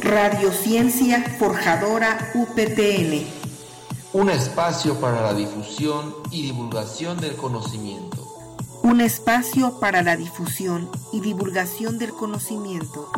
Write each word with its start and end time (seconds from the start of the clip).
Radiociencia 0.00 1.22
Forjadora 1.38 2.32
UPTN. 2.34 3.26
Un 4.12 4.28
espacio 4.28 5.00
para 5.00 5.22
la 5.22 5.34
difusión 5.34 6.14
y 6.30 6.42
divulgación 6.42 7.20
del 7.20 7.36
conocimiento. 7.36 8.22
Un 8.82 9.00
espacio 9.00 9.78
para 9.80 10.02
la 10.02 10.16
difusión 10.16 10.90
y 11.12 11.20
divulgación 11.20 11.98
del 11.98 12.12
conocimiento. 12.12 13.08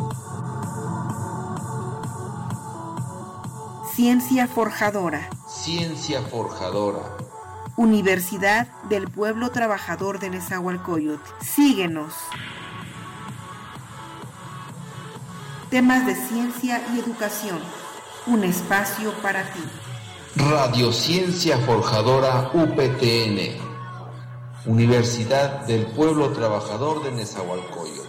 Ciencia 3.93 4.47
Forjadora. 4.47 5.29
Ciencia 5.47 6.21
Forjadora. 6.21 7.17
Universidad 7.75 8.67
del 8.89 9.09
Pueblo 9.09 9.49
Trabajador 9.49 10.19
de 10.19 10.29
Nezahualcóyotl. 10.29 11.23
Síguenos. 11.41 12.13
Temas 15.69 16.05
de 16.05 16.15
ciencia 16.15 16.81
y 16.93 16.99
educación. 16.99 17.59
Un 18.25 18.45
espacio 18.45 19.11
para 19.21 19.43
ti. 19.51 19.59
Radiociencia 20.37 21.57
Forjadora 21.57 22.51
UPTN. 22.53 23.57
Universidad 24.65 25.65
del 25.65 25.85
Pueblo 25.87 26.29
Trabajador 26.29 27.03
de 27.03 27.11
Nezahualcóyotl. 27.11 28.07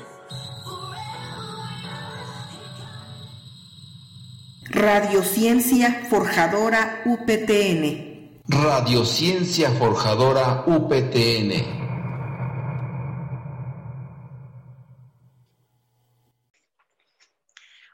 Radiociencia 4.70 6.06
Forjadora 6.08 7.02
UPTN. 7.06 8.40
Radiociencia 8.46 9.70
Forjadora 9.72 10.62
UPTN. 10.64 11.87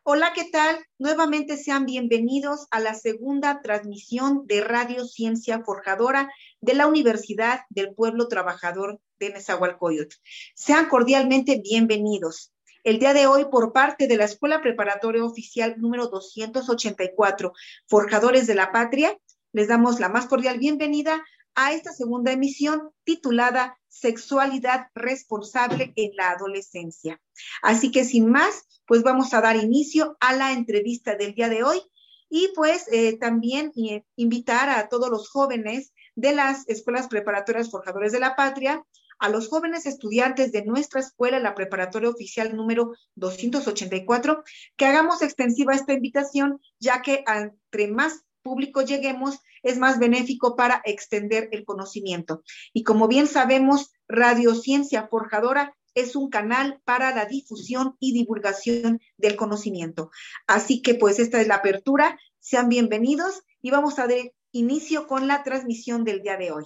Hola, 0.06 0.34
¿qué 0.34 0.44
tal? 0.44 0.76
Nuevamente 0.98 1.56
sean 1.56 1.86
bienvenidos 1.86 2.66
a 2.70 2.78
la 2.78 2.92
segunda 2.92 3.62
transmisión 3.62 4.47
de 4.47 4.60
Radio 4.60 5.06
Ciencia 5.06 5.62
Forjadora 5.64 6.30
de 6.60 6.74
la 6.74 6.86
Universidad 6.86 7.60
del 7.70 7.94
Pueblo 7.94 8.28
Trabajador 8.28 9.00
de 9.19 9.30
Nezahualcóyotl. 9.30 10.14
Sean 10.55 10.91
cordialmente 10.91 11.58
bienvenidos. 11.64 12.52
El 12.82 12.98
día 12.98 13.14
de 13.14 13.27
hoy, 13.27 13.47
por 13.47 13.72
parte 13.72 14.06
de 14.06 14.19
la 14.19 14.27
Escuela 14.27 14.60
Preparatoria 14.60 15.25
Oficial 15.25 15.77
número 15.78 16.08
284, 16.08 17.55
Forjadores 17.86 18.47
de 18.47 18.56
la 18.56 18.72
Patria, 18.72 19.19
les 19.52 19.69
damos 19.69 20.00
la 20.00 20.10
más 20.10 20.27
cordial 20.27 20.58
bienvenida 20.58 21.25
a 21.55 21.72
esta 21.72 21.92
segunda 21.92 22.33
emisión 22.33 22.91
titulada 23.05 23.78
Sexualidad 23.88 24.88
responsable 24.94 25.92
en 25.97 26.16
la 26.16 26.30
adolescencia. 26.30 27.20
Así 27.62 27.92
que 27.92 28.05
sin 28.05 28.28
más, 28.28 28.66
pues 28.86 29.02
vamos 29.02 29.33
a 29.34 29.41
dar 29.41 29.56
inicio 29.56 30.16
a 30.20 30.34
la 30.34 30.52
entrevista 30.52 31.14
del 31.14 31.34
día 31.34 31.48
de 31.48 31.62
hoy 31.62 31.80
y 32.28 32.48
pues 32.55 32.86
eh, 32.91 33.16
también 33.19 33.72
eh, 33.77 34.05
invitar 34.16 34.69
a 34.69 34.88
todos 34.88 35.10
los 35.10 35.28
jóvenes 35.30 35.92
de 36.16 36.34
las 36.34 36.69
escuelas 36.69 37.06
preparatorias 37.08 37.70
Forjadores 37.70 38.12
de 38.12 38.20
la 38.20 38.34
Patria 38.34 38.84
a 39.19 39.28
los 39.28 39.48
jóvenes 39.48 39.86
estudiantes 39.86 40.52
de 40.52 40.64
nuestra 40.64 41.00
escuela, 41.00 41.38
la 41.38 41.55
preparatoria 41.55 42.08
oficial 42.08 42.56
número 42.56 42.94
284, 43.14 44.42
que 44.77 44.86
hagamos 44.86 45.22
extensiva 45.22 45.75
esta 45.75 45.92
invitación, 45.92 46.60
ya 46.80 47.00
que 47.02 47.25
entre 47.27 47.88
más 47.88 48.25
público 48.45 48.83
lleguemos, 48.83 49.41
es 49.62 49.78
más 49.78 49.98
benéfico 49.98 50.55
para 50.55 50.83
extender 50.84 51.48
el 51.50 51.64
conocimiento. 51.64 52.45
Y 52.73 52.84
como 52.84 53.09
bien 53.09 53.27
sabemos, 53.27 53.92
Radio 54.06 54.55
Ciencia 54.55 55.09
Forjadora 55.09 55.75
es 55.95 56.14
un 56.14 56.28
canal 56.28 56.81
para 56.84 57.15
la 57.15 57.25
difusión 57.25 57.97
y 57.98 58.12
divulgación 58.12 59.00
del 59.17 59.37
conocimiento. 59.37 60.11
Así 60.47 60.83
que 60.83 60.95
pues 60.95 61.19
esta 61.19 61.41
es 61.41 61.48
la 61.48 61.56
apertura. 61.56 62.19
Sean 62.39 62.69
bienvenidos 62.69 63.42
y 63.62 63.70
vamos 63.70 63.98
a 63.98 64.06
dar 64.06 64.33
inicio 64.53 65.06
con 65.06 65.27
la 65.27 65.42
transmisión 65.42 66.05
del 66.05 66.20
día 66.20 66.37
de 66.37 66.53
hoy. 66.53 66.65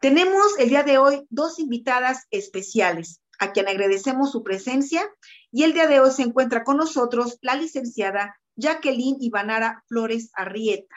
Tenemos 0.00 0.58
el 0.58 0.70
día 0.70 0.82
de 0.82 0.96
hoy 0.96 1.26
dos 1.28 1.58
invitadas 1.58 2.26
especiales, 2.30 3.20
a 3.38 3.52
quien 3.52 3.68
agradecemos 3.68 4.32
su 4.32 4.42
presencia, 4.42 5.06
y 5.52 5.64
el 5.64 5.74
día 5.74 5.86
de 5.86 6.00
hoy 6.00 6.10
se 6.12 6.22
encuentra 6.22 6.64
con 6.64 6.78
nosotros 6.78 7.38
la 7.42 7.56
licenciada 7.56 8.39
Jacqueline 8.60 9.16
Ivanara 9.20 9.82
Flores 9.88 10.30
Arrieta. 10.34 10.94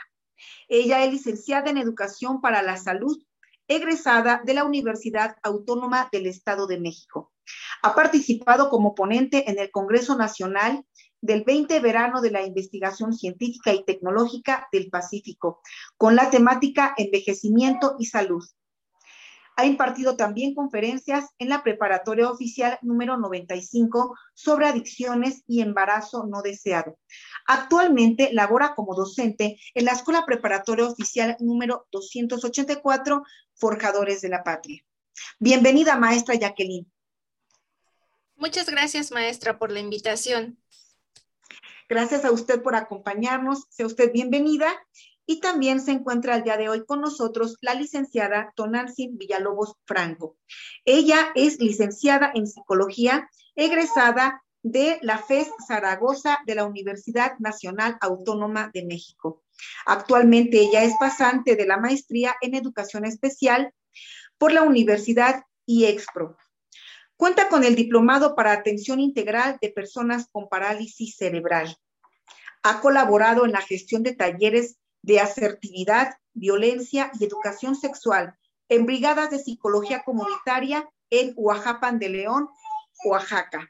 Ella 0.68 1.04
es 1.04 1.12
licenciada 1.12 1.70
en 1.70 1.78
Educación 1.78 2.42
para 2.42 2.62
la 2.62 2.78
Salud, 2.78 3.18
egresada 3.68 4.42
de 4.44 4.54
la 4.54 4.66
Universidad 4.66 5.38
Autónoma 5.42 6.10
del 6.12 6.28
Estado 6.28 6.68
de 6.68 6.80
México. 6.80 7.32
Ha 7.82 7.96
participado 7.96 8.70
como 8.70 8.94
ponente 8.94 9.50
en 9.50 9.60
el 9.60 9.72
Congreso 9.72 10.16
Nacional 10.16 10.86
del 11.22 11.44
20 11.46 11.80
verano 11.80 12.20
de 12.20 12.32
la 12.32 12.46
investigación 12.46 13.14
científica 13.14 13.74
y 13.74 13.86
tecnológica 13.86 14.68
del 14.74 14.90
Pacífico, 14.90 15.62
con 15.96 16.16
la 16.18 16.30
temática 16.30 16.94
envejecimiento 16.98 17.96
y 17.98 18.06
salud. 18.08 18.44
Ha 19.56 19.66
impartido 19.66 20.16
también 20.18 20.56
conferencias 20.56 21.30
en 21.38 21.50
la 21.50 21.64
preparatoria 21.64 22.30
oficial 22.30 22.80
número 22.82 23.18
95 23.18 24.18
sobre 24.34 24.68
adicciones 24.68 25.44
y 25.48 25.62
embarazo 25.62 26.26
no 26.26 26.42
deseado. 26.42 26.98
Actualmente 27.46 28.34
labora 28.34 28.74
como 28.76 28.96
docente 28.96 29.60
en 29.76 29.86
la 29.86 29.92
Escuela 29.92 30.26
Preparatoria 30.26 30.86
Oficial 30.86 31.38
número 31.40 31.88
284, 31.92 33.24
Forjadores 33.54 34.22
de 34.22 34.30
la 34.30 34.44
Patria. 34.44 34.84
Bienvenida, 35.40 35.96
maestra 35.98 36.36
Jacqueline. 36.36 36.92
Muchas 38.36 38.68
gracias, 38.70 39.12
maestra, 39.12 39.60
por 39.60 39.72
la 39.72 39.80
invitación. 39.80 40.58
Gracias 41.88 42.26
a 42.26 42.32
usted 42.32 42.62
por 42.64 42.76
acompañarnos. 42.76 43.66
Sea 43.70 43.86
usted 43.86 44.12
bienvenida 44.12 44.68
y 45.26 45.40
también 45.40 45.80
se 45.80 45.92
encuentra 45.92 46.36
el 46.36 46.44
día 46.44 46.58
de 46.58 46.70
hoy 46.70 46.86
con 46.86 47.02
nosotros 47.02 47.58
la 47.62 47.74
licenciada 47.74 48.52
Tonantzin 48.56 49.18
Villalobos 49.18 49.76
Franco. 49.86 50.38
Ella 50.86 51.32
es 51.36 51.60
licenciada 51.60 52.32
en 52.34 52.48
psicología, 52.48 53.30
egresada 53.56 54.44
de 54.64 54.98
la 55.02 55.18
FES 55.18 55.50
Zaragoza 55.68 56.40
de 56.46 56.56
la 56.56 56.66
Universidad 56.66 57.38
Nacional 57.40 57.98
Autónoma 58.02 58.72
de 58.74 58.86
México. 58.86 59.44
Actualmente 59.86 60.60
ella 60.60 60.84
es 60.84 60.94
pasante 61.00 61.56
de 61.56 61.66
la 61.66 61.78
maestría 61.78 62.36
en 62.42 62.56
educación 62.56 63.06
especial 63.06 63.74
por 64.38 64.52
la 64.52 64.64
Universidad 64.64 65.44
IEXPRO. 65.66 66.38
Cuenta 67.16 67.48
con 67.48 67.64
el 67.64 67.76
diplomado 67.76 68.36
para 68.36 68.52
atención 68.52 69.00
integral 69.00 69.58
de 69.62 69.70
personas 69.70 70.28
con 70.32 70.50
parálisis 70.50 71.16
cerebral. 71.16 71.78
Ha 72.64 72.82
colaborado 72.82 73.46
en 73.46 73.52
la 73.52 73.62
gestión 73.62 74.04
de 74.04 74.16
talleres 74.16 74.78
de 75.04 75.20
asertividad, 75.20 76.16
violencia 76.34 77.12
y 77.20 77.26
educación 77.26 77.76
sexual 77.76 78.36
en 78.70 78.86
brigadas 78.88 79.30
de 79.30 79.38
psicología 79.38 80.02
comunitaria 80.04 80.90
en 81.12 81.34
Oaxaca 81.36 81.92
de 81.92 82.10
León, 82.10 82.50
Oaxaca. 83.06 83.70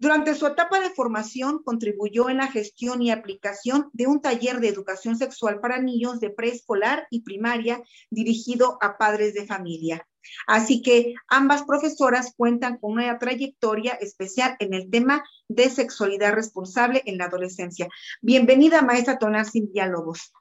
Durante 0.00 0.34
su 0.34 0.46
etapa 0.46 0.78
de 0.78 0.90
formación 0.90 1.62
contribuyó 1.64 2.28
en 2.28 2.36
la 2.36 2.46
gestión 2.46 3.02
y 3.02 3.10
aplicación 3.10 3.90
de 3.92 4.06
un 4.06 4.20
taller 4.20 4.60
de 4.60 4.68
educación 4.68 5.16
sexual 5.16 5.60
para 5.60 5.80
niños 5.80 6.20
de 6.20 6.30
preescolar 6.30 7.08
y 7.10 7.22
primaria 7.22 7.82
dirigido 8.10 8.78
a 8.80 8.96
padres 8.96 9.34
de 9.34 9.46
familia. 9.46 10.06
Así 10.46 10.82
que 10.82 11.14
ambas 11.28 11.62
profesoras 11.64 12.32
cuentan 12.36 12.78
con 12.78 12.92
una 12.92 13.18
trayectoria 13.18 13.92
especial 13.94 14.56
en 14.58 14.74
el 14.74 14.90
tema 14.90 15.24
de 15.48 15.70
sexualidad 15.70 16.32
responsable 16.32 17.02
en 17.06 17.18
la 17.18 17.26
adolescencia. 17.26 17.88
Bienvenida, 18.20 18.82
maestra 18.82 19.18
Tonar 19.18 19.46
Sin 19.46 19.72
Diálogos. 19.72 20.32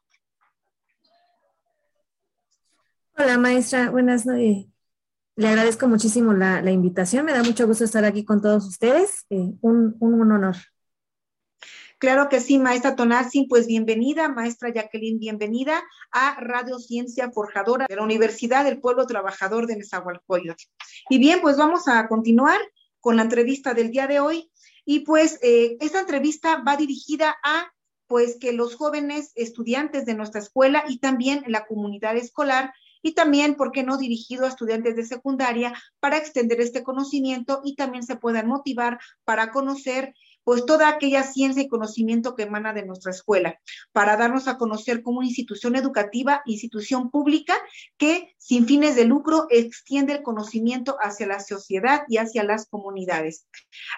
Hola, 3.18 3.38
maestra. 3.38 3.90
Buenas 3.90 4.26
noches. 4.26 4.68
Le 5.36 5.48
agradezco 5.48 5.88
muchísimo 5.88 6.34
la, 6.34 6.72
invitación. 6.72 7.26
Me 7.26 7.32
da 7.32 7.44
mucho 7.44 7.68
gusto 7.68 7.84
estar 7.84 8.06
aquí 8.06 8.26
con 8.26 8.42
todos 8.42 8.66
ustedes. 8.68 9.26
Eh, 9.30 9.54
un, 9.62 9.98
honor. 10.02 10.56
Claro 12.00 12.30
que 12.30 12.42
sí, 12.42 12.60
maestra 12.60 12.96
Tonarsin, 12.96 13.48
pues 13.48 13.66
bienvenida, 13.66 14.30
maestra 14.30 14.72
Jacqueline, 14.72 15.18
bienvenida 15.18 15.84
a 16.12 16.40
Radio 16.40 16.78
Ciencia 16.78 17.32
Forjadora 17.32 17.88
de 17.90 17.96
la 17.96 18.04
Universidad 18.04 18.66
del 18.66 18.80
Pueblo 18.80 19.08
Trabajador 19.08 19.66
de 19.66 19.78
Nezahualcóyotl. 19.78 20.64
Y 21.10 21.18
bien, 21.18 21.42
pues 21.42 21.58
vamos 21.58 21.88
a 21.88 22.08
continuar 22.08 22.60
con 23.00 23.16
la 23.16 23.24
entrevista 23.24 23.74
del 23.74 23.90
día 23.90 24.06
de 24.06 24.20
hoy. 24.20 24.52
Y 24.86 25.00
pues 25.00 25.40
eh, 25.42 25.76
esta 25.80 26.02
entrevista 26.02 26.58
va 26.58 26.78
dirigida 26.78 27.36
a 27.44 27.74
pues 28.06 28.38
que 28.40 28.54
los 28.54 28.76
jóvenes 28.76 29.32
estudiantes 29.34 30.06
de 30.06 30.14
nuestra 30.14 30.40
escuela 30.40 30.84
y 30.88 31.00
también 31.00 31.46
la 31.48 31.66
comunidad 31.66 32.16
escolar 32.16 32.74
y 33.02 33.14
también, 33.14 33.56
¿por 33.56 33.72
qué 33.72 33.84
no?, 33.84 33.98
dirigido 33.98 34.46
a 34.46 34.50
estudiantes 34.50 34.96
de 34.96 35.06
secundaria 35.06 35.74
para 36.00 36.18
extender 36.18 36.62
este 36.62 36.84
conocimiento 36.84 37.62
y 37.64 37.76
también 37.76 38.04
se 38.04 38.18
puedan 38.18 38.48
motivar 38.48 39.00
para 39.24 39.52
conocer 39.52 40.14
pues 40.48 40.66
toda 40.66 40.88
aquella 40.88 41.24
ciencia 41.24 41.62
y 41.62 41.68
conocimiento 41.68 42.34
que 42.34 42.44
emana 42.44 42.72
de 42.72 42.86
nuestra 42.86 43.12
escuela, 43.12 43.60
para 43.92 44.16
darnos 44.16 44.48
a 44.48 44.58
conocer 44.58 45.04
como 45.04 45.22
institución 45.22 45.76
educativa, 45.76 46.42
institución 46.46 47.12
pública 47.12 47.54
que 47.98 48.34
sin 48.38 48.66
fines 48.66 48.96
de 48.96 49.04
lucro 49.04 49.48
extiende 49.50 50.14
el 50.14 50.24
conocimiento 50.24 50.96
hacia 51.02 51.28
la 51.28 51.42
sociedad 51.42 52.04
y 52.08 52.16
hacia 52.16 52.46
las 52.46 52.66
comunidades. 52.70 53.46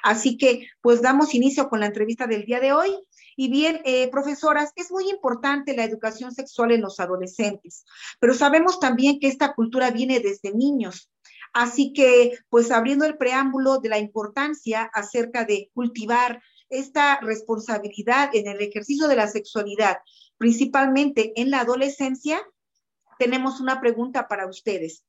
Así 0.01 0.37
que 0.37 0.65
pues 0.81 1.03
damos 1.03 1.35
inicio 1.35 1.69
con 1.69 1.81
la 1.81 1.85
entrevista 1.85 2.25
del 2.25 2.45
día 2.45 2.59
de 2.59 2.73
hoy. 2.73 2.97
Y 3.35 3.49
bien, 3.49 3.81
eh, 3.85 4.09
profesoras, 4.09 4.73
es 4.75 4.91
muy 4.91 5.07
importante 5.07 5.75
la 5.75 5.83
educación 5.83 6.33
sexual 6.33 6.71
en 6.71 6.81
los 6.81 6.99
adolescentes, 6.99 7.85
pero 8.19 8.33
sabemos 8.33 8.79
también 8.79 9.19
que 9.19 9.27
esta 9.27 9.53
cultura 9.53 9.91
viene 9.91 10.19
desde 10.19 10.51
niños. 10.51 11.11
Así 11.53 11.93
que, 11.93 12.37
pues 12.49 12.71
abriendo 12.71 13.05
el 13.05 13.17
preámbulo 13.17 13.79
de 13.79 13.89
la 13.89 13.99
importancia 13.99 14.83
acerca 14.93 15.45
de 15.45 15.69
cultivar 15.73 16.41
esta 16.69 17.19
responsabilidad 17.21 18.29
en 18.33 18.47
el 18.47 18.61
ejercicio 18.61 19.07
de 19.07 19.15
la 19.15 19.27
sexualidad, 19.27 19.97
principalmente 20.37 21.33
en 21.35 21.49
la 21.49 21.61
adolescencia, 21.61 22.41
tenemos 23.17 23.59
una 23.59 23.81
pregunta 23.81 24.27
para 24.27 24.47
ustedes. 24.47 25.03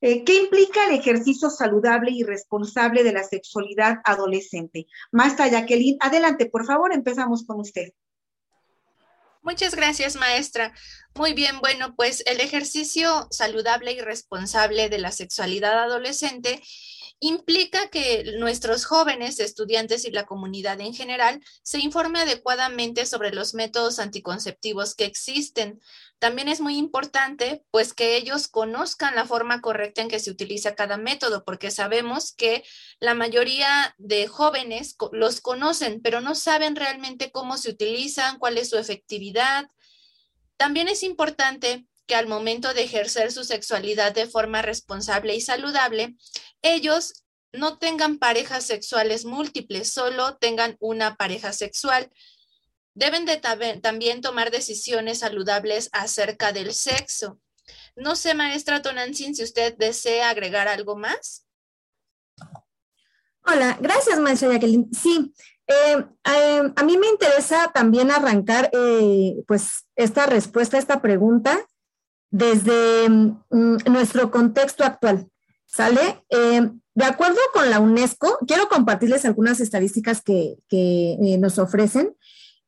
Eh, 0.00 0.24
¿Qué 0.24 0.36
implica 0.36 0.86
el 0.86 0.98
ejercicio 0.98 1.48
saludable 1.48 2.10
y 2.10 2.24
responsable 2.24 3.04
de 3.04 3.12
la 3.12 3.22
sexualidad 3.22 4.00
adolescente? 4.04 4.86
Maestra 5.12 5.46
Jacqueline, 5.46 5.96
adelante, 6.00 6.46
por 6.46 6.66
favor, 6.66 6.92
empezamos 6.92 7.44
con 7.46 7.60
usted. 7.60 7.92
Muchas 9.42 9.74
gracias, 9.74 10.14
maestra. 10.14 10.72
Muy 11.14 11.34
bien, 11.34 11.58
bueno, 11.60 11.94
pues 11.96 12.22
el 12.26 12.40
ejercicio 12.40 13.26
saludable 13.30 13.92
y 13.92 14.00
responsable 14.00 14.88
de 14.88 14.98
la 14.98 15.10
sexualidad 15.10 15.82
adolescente 15.82 16.62
implica 17.22 17.88
que 17.88 18.34
nuestros 18.36 18.84
jóvenes, 18.84 19.38
estudiantes 19.38 20.04
y 20.04 20.10
la 20.10 20.26
comunidad 20.26 20.80
en 20.80 20.92
general 20.92 21.40
se 21.62 21.78
informe 21.78 22.18
adecuadamente 22.18 23.06
sobre 23.06 23.32
los 23.32 23.54
métodos 23.54 24.00
anticonceptivos 24.00 24.96
que 24.96 25.04
existen. 25.04 25.80
También 26.18 26.48
es 26.48 26.60
muy 26.60 26.76
importante, 26.76 27.62
pues, 27.70 27.94
que 27.94 28.16
ellos 28.16 28.48
conozcan 28.48 29.14
la 29.14 29.24
forma 29.24 29.60
correcta 29.60 30.02
en 30.02 30.08
que 30.08 30.18
se 30.18 30.32
utiliza 30.32 30.74
cada 30.74 30.96
método, 30.96 31.44
porque 31.44 31.70
sabemos 31.70 32.32
que 32.32 32.64
la 32.98 33.14
mayoría 33.14 33.94
de 33.98 34.26
jóvenes 34.26 34.96
los 35.12 35.40
conocen, 35.40 36.02
pero 36.02 36.20
no 36.20 36.34
saben 36.34 36.74
realmente 36.74 37.30
cómo 37.30 37.56
se 37.56 37.70
utilizan, 37.70 38.40
cuál 38.40 38.58
es 38.58 38.68
su 38.68 38.78
efectividad. 38.78 39.68
También 40.56 40.88
es 40.88 41.04
importante 41.04 41.86
que 42.06 42.16
al 42.16 42.26
momento 42.26 42.74
de 42.74 42.82
ejercer 42.82 43.30
su 43.30 43.44
sexualidad 43.44 44.12
de 44.12 44.26
forma 44.26 44.60
responsable 44.60 45.34
y 45.34 45.40
saludable, 45.40 46.16
ellos 46.62 47.24
no 47.52 47.78
tengan 47.78 48.18
parejas 48.18 48.64
sexuales 48.64 49.24
múltiples, 49.24 49.92
solo 49.92 50.36
tengan 50.36 50.76
una 50.80 51.16
pareja 51.16 51.52
sexual. 51.52 52.10
Deben 52.94 53.24
de 53.24 53.38
también 53.80 54.20
tomar 54.20 54.50
decisiones 54.50 55.20
saludables 55.20 55.88
acerca 55.92 56.52
del 56.52 56.72
sexo. 56.72 57.40
No 57.96 58.16
sé, 58.16 58.34
maestra 58.34 58.82
Tonantzin, 58.82 59.34
si 59.34 59.44
usted 59.44 59.76
desea 59.76 60.30
agregar 60.30 60.68
algo 60.68 60.96
más. 60.96 61.46
Hola, 63.44 63.76
gracias, 63.80 64.18
maestra 64.18 64.52
Jacqueline. 64.52 64.88
Sí, 64.92 65.34
eh, 65.66 66.06
eh, 66.24 66.72
a 66.74 66.82
mí 66.84 66.96
me 66.96 67.08
interesa 67.08 67.70
también 67.72 68.10
arrancar 68.10 68.70
eh, 68.72 69.42
pues 69.46 69.86
esta 69.96 70.26
respuesta 70.26 70.78
esta 70.78 71.00
pregunta 71.00 71.66
desde 72.30 73.08
mm, 73.08 73.78
nuestro 73.86 74.30
contexto 74.30 74.84
actual. 74.84 75.28
¿Sale? 75.74 76.22
Eh, 76.28 76.70
de 76.94 77.04
acuerdo 77.04 77.38
con 77.54 77.70
la 77.70 77.80
UNESCO, 77.80 78.38
quiero 78.46 78.68
compartirles 78.68 79.24
algunas 79.24 79.58
estadísticas 79.60 80.20
que, 80.20 80.58
eh, 80.70 81.38
nos 81.38 81.58
ofrecen. 81.58 82.14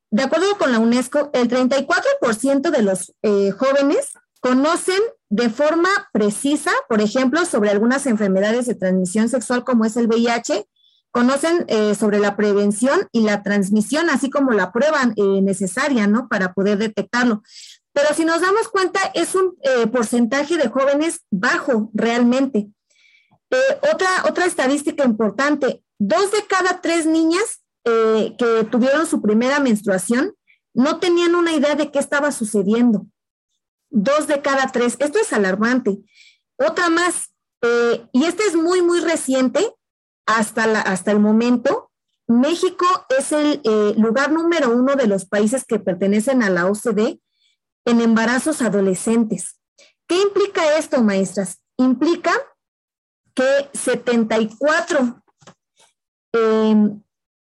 De 0.09 0.23
acuerdo 0.23 0.57
con 0.57 0.71
la 0.71 0.79
UNESCO, 0.79 1.29
el 1.33 1.47
34% 1.47 2.71
de 2.71 2.81
los 2.81 3.13
eh, 3.21 3.51
jóvenes 3.51 4.13
conocen 4.41 4.99
de 5.29 5.49
forma 5.49 5.89
precisa, 6.13 6.71
por 6.89 7.01
ejemplo, 7.01 7.45
sobre 7.45 7.69
algunas 7.69 8.07
enfermedades 8.07 8.65
de 8.65 8.75
transmisión 8.75 9.29
sexual 9.29 9.63
como 9.63 9.85
es 9.85 9.97
el 9.97 10.07
VIH, 10.07 10.67
conocen 11.11 11.65
sobre 11.97 12.19
la 12.19 12.35
prevención 12.35 13.07
y 13.13 13.21
la 13.21 13.41
transmisión, 13.41 14.09
así 14.09 14.29
como 14.29 14.51
la 14.51 14.73
prueba 14.73 15.13
necesaria, 15.15 16.07
¿no? 16.07 16.27
Para 16.27 16.53
poder 16.53 16.77
detectarlo. 16.77 17.41
Pero 17.93 18.13
si 18.13 18.25
nos 18.25 18.41
damos 18.41 18.67
cuenta, 18.67 18.99
es 19.13 19.33
un 19.33 19.55
porcentaje 19.93 20.57
de 20.57 20.67
jóvenes 20.67 21.21
bajo 21.31 21.89
realmente. 21.93 22.69
Eh, 23.51 23.79
otra, 23.93 24.09
otra 24.27 24.45
estadística 24.45 25.03
importante, 25.03 25.83
dos 25.99 26.31
de 26.31 26.45
cada 26.47 26.81
tres 26.81 27.05
niñas 27.05 27.63
eh, 27.83 28.35
que 28.37 28.63
tuvieron 28.71 29.05
su 29.05 29.21
primera 29.21 29.59
menstruación 29.59 30.33
no 30.73 30.99
tenían 30.99 31.35
una 31.35 31.53
idea 31.53 31.75
de 31.75 31.91
qué 31.91 31.99
estaba 31.99 32.31
sucediendo. 32.31 33.05
Dos 33.89 34.27
de 34.27 34.41
cada 34.41 34.71
tres. 34.71 34.97
Esto 34.99 35.19
es 35.19 35.31
alarmante. 35.31 35.99
Otra 36.57 36.89
más, 36.89 37.33
eh, 37.61 38.07
y 38.11 38.25
esta 38.25 38.43
es 38.43 38.55
muy, 38.55 38.81
muy 38.81 38.99
reciente, 38.99 39.73
hasta, 40.25 40.81
hasta 40.81 41.11
el 41.11 41.19
momento, 41.19 41.91
México 42.27 42.85
es 43.15 43.31
el 43.31 43.61
lugar 43.97 44.31
número 44.31 44.71
uno 44.71 44.95
de 44.95 45.05
los 45.05 45.25
países 45.25 45.63
que 45.63 45.77
pertenecen 45.77 46.41
a 46.41 46.49
la 46.49 46.65
OCDE 46.65 47.19
en 47.85 48.01
embarazos 48.01 48.63
adolescentes. 48.63 49.59
¿Qué 50.07 50.19
implica 50.19 50.77
esto, 50.77 51.03
maestras? 51.03 51.61
Implica 51.77 52.31
que 53.35 53.69
74, 53.73 55.21
em, 56.33 57.01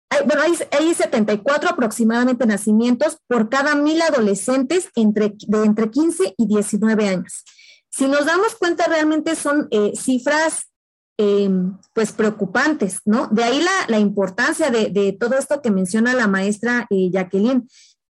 hay, 0.10 0.26
bueno, 0.26 0.42
hay, 0.72 0.94
74 0.94 1.70
aproximadamente 1.70 2.46
nacimientos 2.46 3.18
por 3.28 3.50
cada 3.50 3.76
mil 3.76 4.02
adolescentes 4.02 4.90
entre, 4.96 5.36
de 5.48 5.64
entre 5.64 5.90
15 5.90 6.36
y 6.38 6.48
19 6.48 7.08
años. 7.08 7.44
Si 7.90 8.08
nos 8.08 8.26
damos 8.26 8.56
cuenta, 8.56 8.86
realmente 8.88 9.36
son 9.36 9.68
eh, 9.72 9.94
cifras 9.96 10.70
em, 11.18 11.78
pues 11.94 12.12
preocupantes, 12.12 13.00
¿no? 13.06 13.28
De 13.28 13.44
ahí 13.44 13.66
la, 13.88 14.00
importancia 14.00 14.70
de, 14.70 15.18
todo 15.20 15.36
esto 15.36 15.62
que 15.62 15.72
menciona 15.72 16.14
la 16.14 16.28
maestra 16.28 16.86
eh, 16.90 17.10
Jacqueline. 17.12 17.68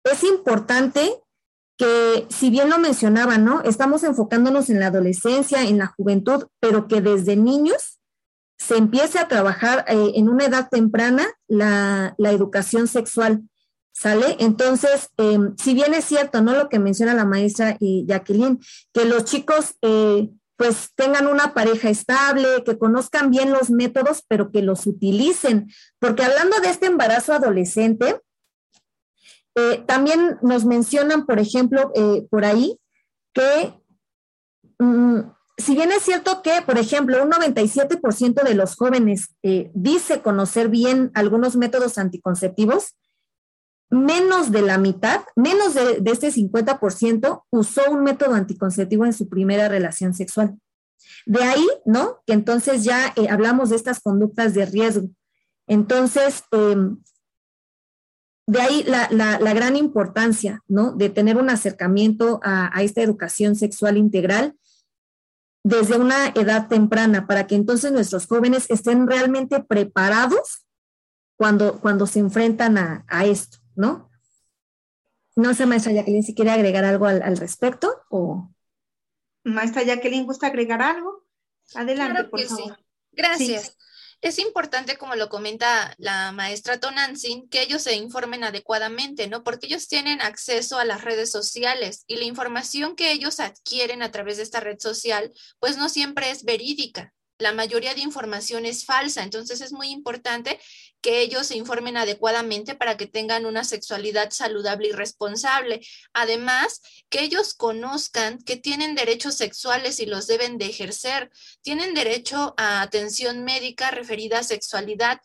Es 0.03 0.23
importante 0.23 1.19
que 1.77 2.27
si 2.29 2.49
bien 2.49 2.69
lo 2.69 2.77
mencionaba, 2.77 3.37
¿no? 3.37 3.61
Estamos 3.63 4.03
enfocándonos 4.03 4.69
en 4.69 4.79
la 4.79 4.87
adolescencia, 4.87 5.63
en 5.63 5.79
la 5.79 5.87
juventud, 5.87 6.45
pero 6.59 6.87
que 6.87 7.01
desde 7.01 7.35
niños 7.35 7.99
se 8.57 8.77
empiece 8.77 9.19
a 9.19 9.27
trabajar 9.27 9.83
eh, 9.87 10.11
en 10.15 10.29
una 10.29 10.45
edad 10.45 10.69
temprana 10.69 11.27
la, 11.47 12.15
educación 12.19 12.87
sexual, 12.87 13.41
¿sale? 13.91 14.37
Entonces, 14.39 15.09
em, 15.17 15.55
si 15.57 15.73
bien 15.73 15.93
es 15.93 16.05
cierto, 16.05 16.41
¿no? 16.41 16.53
Lo 16.53 16.69
que 16.69 16.79
menciona 16.79 17.13
la 17.13 17.25
maestra 17.25 17.75
y 17.79 18.05
Jacqueline, 18.07 18.59
que 18.93 19.05
los 19.05 19.25
chicos 19.25 19.75
eh, 19.81 20.29
pues 20.55 20.91
tengan 20.95 21.27
una 21.27 21.53
pareja 21.53 21.89
estable, 21.89 22.63
que 22.63 22.77
conozcan 22.77 23.31
bien 23.31 23.51
los 23.51 23.69
métodos, 23.69 24.23
pero 24.27 24.51
que 24.51 24.61
los 24.61 24.85
utilicen, 24.85 25.69
porque 25.99 26.23
hablando 26.23 26.59
de 26.59 26.69
este 26.69 26.85
embarazo 26.85 27.33
adolescente, 27.33 28.21
eh, 29.55 29.83
también 29.85 30.37
nos 30.41 30.65
mencionan, 30.65 31.25
por 31.25 31.39
ejemplo, 31.39 31.91
eh, 31.95 32.25
por 32.29 32.43
ahí, 32.43 32.79
que 33.33 33.73
mm, 34.79 35.19
si 35.57 35.75
bien 35.75 35.91
es 35.91 36.01
cierto 36.01 36.41
que, 36.41 36.61
por 36.65 36.77
ejemplo, 36.77 37.23
un 37.23 37.29
97% 37.29 38.43
de 38.43 38.55
los 38.55 38.75
jóvenes 38.75 39.35
eh, 39.43 39.71
dice 39.75 40.21
conocer 40.21 40.69
bien 40.69 41.11
algunos 41.13 41.55
métodos 41.55 41.99
anticonceptivos, 41.99 42.95
menos 43.91 44.51
de 44.51 44.63
la 44.63 44.79
mitad, 44.79 45.21
menos 45.35 45.75
de, 45.75 46.01
este 46.05 46.31
50% 46.31 47.43
usó 47.51 47.91
un 47.91 48.03
método 48.03 48.33
anticonceptivo 48.33 49.05
en 49.05 49.13
su 49.13 49.29
primera 49.29 49.69
relación 49.69 50.15
sexual. 50.15 50.57
De 51.27 51.43
ahí, 51.43 51.67
¿no? 51.85 52.23
Que 52.25 52.33
entonces 52.33 52.83
ya 52.83 53.13
hablamos 53.29 53.69
de 53.69 53.75
estas 53.75 53.99
conductas 53.99 54.55
de 54.55 54.65
riesgo. 54.65 55.09
Entonces, 55.67 56.43
em, 56.51 56.97
de 58.45 58.61
ahí 58.61 58.83
la, 58.83 59.53
gran 59.53 59.75
importancia, 59.75 60.61
¿no? 60.67 60.91
De 60.91 61.09
tener 61.09 61.37
un 61.37 61.49
acercamiento 61.49 62.39
a, 62.43 62.81
esta 62.81 63.01
educación 63.01 63.55
sexual 63.55 63.97
integral 63.97 64.57
desde 65.63 65.97
una 65.97 66.27
edad 66.27 66.67
temprana, 66.67 67.25
para 67.25 67.47
que 67.47 67.55
entonces 67.55 67.93
nuestros 67.93 68.27
jóvenes 68.27 68.69
estén 68.69 69.07
realmente 69.07 69.63
preparados 69.63 70.65
cuando, 71.37 71.79
cuando 71.79 72.05
se 72.05 72.19
enfrentan 72.19 72.77
a, 72.77 73.25
esto, 73.25 73.59
¿no? 73.75 74.09
No 75.35 75.53
sé, 75.53 75.65
maestra 75.65 75.93
Jacqueline, 75.93 76.23
si 76.23 76.35
quiere 76.35 76.51
agregar 76.51 76.83
algo 76.83 77.05
al, 77.05 77.37
respecto 77.37 78.03
o... 78.09 78.49
Maestra 79.45 79.83
Jacqueline, 79.83 80.25
¿gusta 80.25 80.47
agregar 80.47 80.81
algo? 80.81 81.25
Adelante, 81.75 82.25
por 82.25 82.41
favor. 82.41 82.77
Gracias. 83.13 83.77
Es 84.23 84.39
importante, 84.39 84.97
como 84.97 85.15
lo 85.15 85.27
comenta 85.27 85.93
la 85.97 86.31
maestra 86.31 86.79
Tonantzin, 86.79 87.49
que 87.49 87.61
ellos 87.61 87.81
se 87.81 87.95
informen 87.95 88.45
adecuadamente, 88.45 89.27
¿no? 89.27 89.43
Porque 89.43 89.65
ellos 89.67 89.89
tienen 89.89 90.21
acceso 90.21 90.79
a 90.79 90.85
las 90.85 91.03
redes 91.03 91.29
sociales 91.29 92.05
y 92.07 92.15
la 92.15 92.23
información 92.23 92.95
que 92.95 93.11
ellos 93.11 93.41
adquieren 93.41 94.01
a 94.01 94.11
través 94.11 94.37
de 94.37 94.43
esta 94.43 94.61
red 94.61 94.79
social, 94.79 95.33
pues 95.59 95.75
no 95.75 95.89
siempre 95.89 96.31
es 96.31 96.45
verídica. 96.45 97.13
la 97.37 97.51
mayoría 97.51 97.93
de 97.93 97.99
información 97.99 98.65
es 98.65 98.85
falsa. 98.85 99.23
Entonces 99.23 99.59
es 99.59 99.73
muy 99.73 99.89
importante 99.89 100.57
que 101.03 101.19
ellos 101.19 101.47
se 101.47 101.57
informen 101.57 101.97
adecuadamente 101.97 102.75
para 102.75 102.95
que 102.95 103.07
tengan 103.07 103.45
una 103.45 103.65
sexualidad 103.65 104.31
saludable 104.31 104.87
y 104.87 104.91
responsable. 104.93 105.85
Además, 106.13 106.81
que 107.09 107.21
ellos 107.21 107.53
conozcan 107.53 108.41
que 108.41 108.55
tienen 108.55 108.95
derechos 108.95 109.35
sexuales 109.35 109.99
y 109.99 110.05
los 110.05 110.27
deben 110.27 110.57
de 110.57 110.67
ejercer. 110.67 111.29
Tienen 111.61 111.93
derecho 111.93 112.55
a 112.57 112.81
atención 112.81 113.43
médica 113.43 113.91
referida 113.91 114.39
a 114.39 114.43
sexualidad 114.43 115.19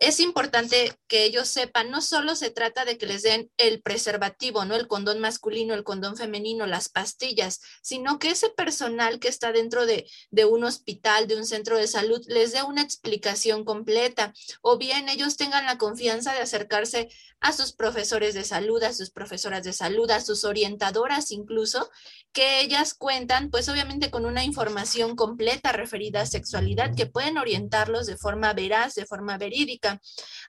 es 0.00 0.18
importante 0.18 0.94
que 1.08 1.24
ellos 1.24 1.46
sepan, 1.48 1.90
no 1.90 2.00
solo 2.00 2.34
se 2.34 2.50
trata 2.50 2.86
de 2.86 2.96
que 2.96 3.06
les 3.06 3.22
den 3.22 3.50
el 3.58 3.82
preservativo, 3.82 4.64
¿no? 4.64 4.74
El 4.74 4.88
condón 4.88 5.20
masculino, 5.20 5.74
el 5.74 5.84
condón 5.84 6.16
femenino, 6.16 6.66
las 6.66 6.88
pastillas, 6.88 7.60
sino 7.82 8.18
que 8.18 8.30
ese 8.30 8.48
personal 8.48 9.20
que 9.20 9.28
está 9.28 9.52
dentro 9.52 9.84
de, 9.84 10.08
de 10.30 10.46
un 10.46 10.64
hospital, 10.64 11.28
de 11.28 11.36
un 11.36 11.44
centro 11.44 11.76
de 11.76 11.86
salud, 11.86 12.20
les 12.28 12.52
dé 12.52 12.62
una 12.62 12.80
explicación 12.80 13.64
completa 13.64 14.32
o 14.62 14.78
bien 14.78 15.10
ellos 15.10 15.36
tengan 15.36 15.66
la 15.66 15.76
confianza 15.76 16.32
de 16.32 16.40
acercarse 16.40 17.08
a 17.40 17.52
sus 17.52 17.72
profesores 17.72 18.34
de 18.34 18.44
salud, 18.44 18.82
a 18.82 18.92
sus 18.92 19.10
profesoras 19.10 19.64
de 19.64 19.72
salud, 19.72 20.10
a 20.10 20.20
sus 20.20 20.44
orientadoras 20.44 21.30
incluso, 21.30 21.90
que 22.32 22.60
ellas 22.60 22.94
cuentan 22.94 23.50
pues 23.50 23.68
obviamente 23.68 24.10
con 24.10 24.26
una 24.26 24.44
información 24.44 25.16
completa 25.16 25.72
referida 25.72 26.20
a 26.20 26.26
sexualidad 26.26 26.94
que 26.94 27.06
pueden 27.06 27.38
orientarlos 27.38 28.06
de 28.06 28.18
forma 28.18 28.52
veraz, 28.52 28.94
de 28.94 29.06
forma 29.06 29.38
verídica. 29.38 29.89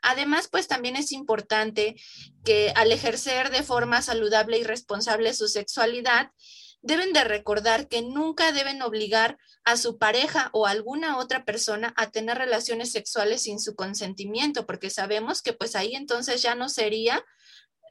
Además 0.02 0.48
pues 0.52 0.68
también 0.68 0.96
es 0.96 1.12
importante 1.12 1.96
que 2.44 2.74
al 2.76 2.92
ejercer 2.92 3.50
de 3.50 3.64
forma 3.64 4.02
saludable 4.02 4.58
y 4.58 4.64
responsable 4.64 5.34
su 5.34 5.48
sexualidad, 5.48 6.32
deben 6.82 7.14
de 7.14 7.24
recordar 7.24 7.88
que 7.88 8.02
nunca 8.02 8.52
deben 8.52 8.82
obligar 8.82 9.38
a 9.64 9.78
su 9.78 9.98
pareja 9.98 10.50
o 10.54 10.66
alguna 10.66 11.18
otra 11.18 11.46
persona 11.46 11.94
a 11.96 12.10
tener 12.10 12.38
relaciones 12.38 12.92
sexuales 12.92 13.44
sin 13.44 13.60
su 13.60 13.76
consentimiento, 13.76 14.66
porque 14.66 14.90
sabemos 14.90 15.42
que 15.42 15.54
pues 15.54 15.76
ahí 15.76 15.96
entonces 15.96 16.42
ya 16.42 16.56
no 16.56 16.70
sería 16.70 17.24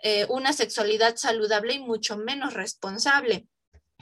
eh, 0.02 0.26
una 0.28 0.52
sexualidad 0.52 1.16
saludable 1.16 1.74
y 1.74 1.78
mucho 1.78 2.16
menos 2.16 2.54
responsable. 2.54 3.46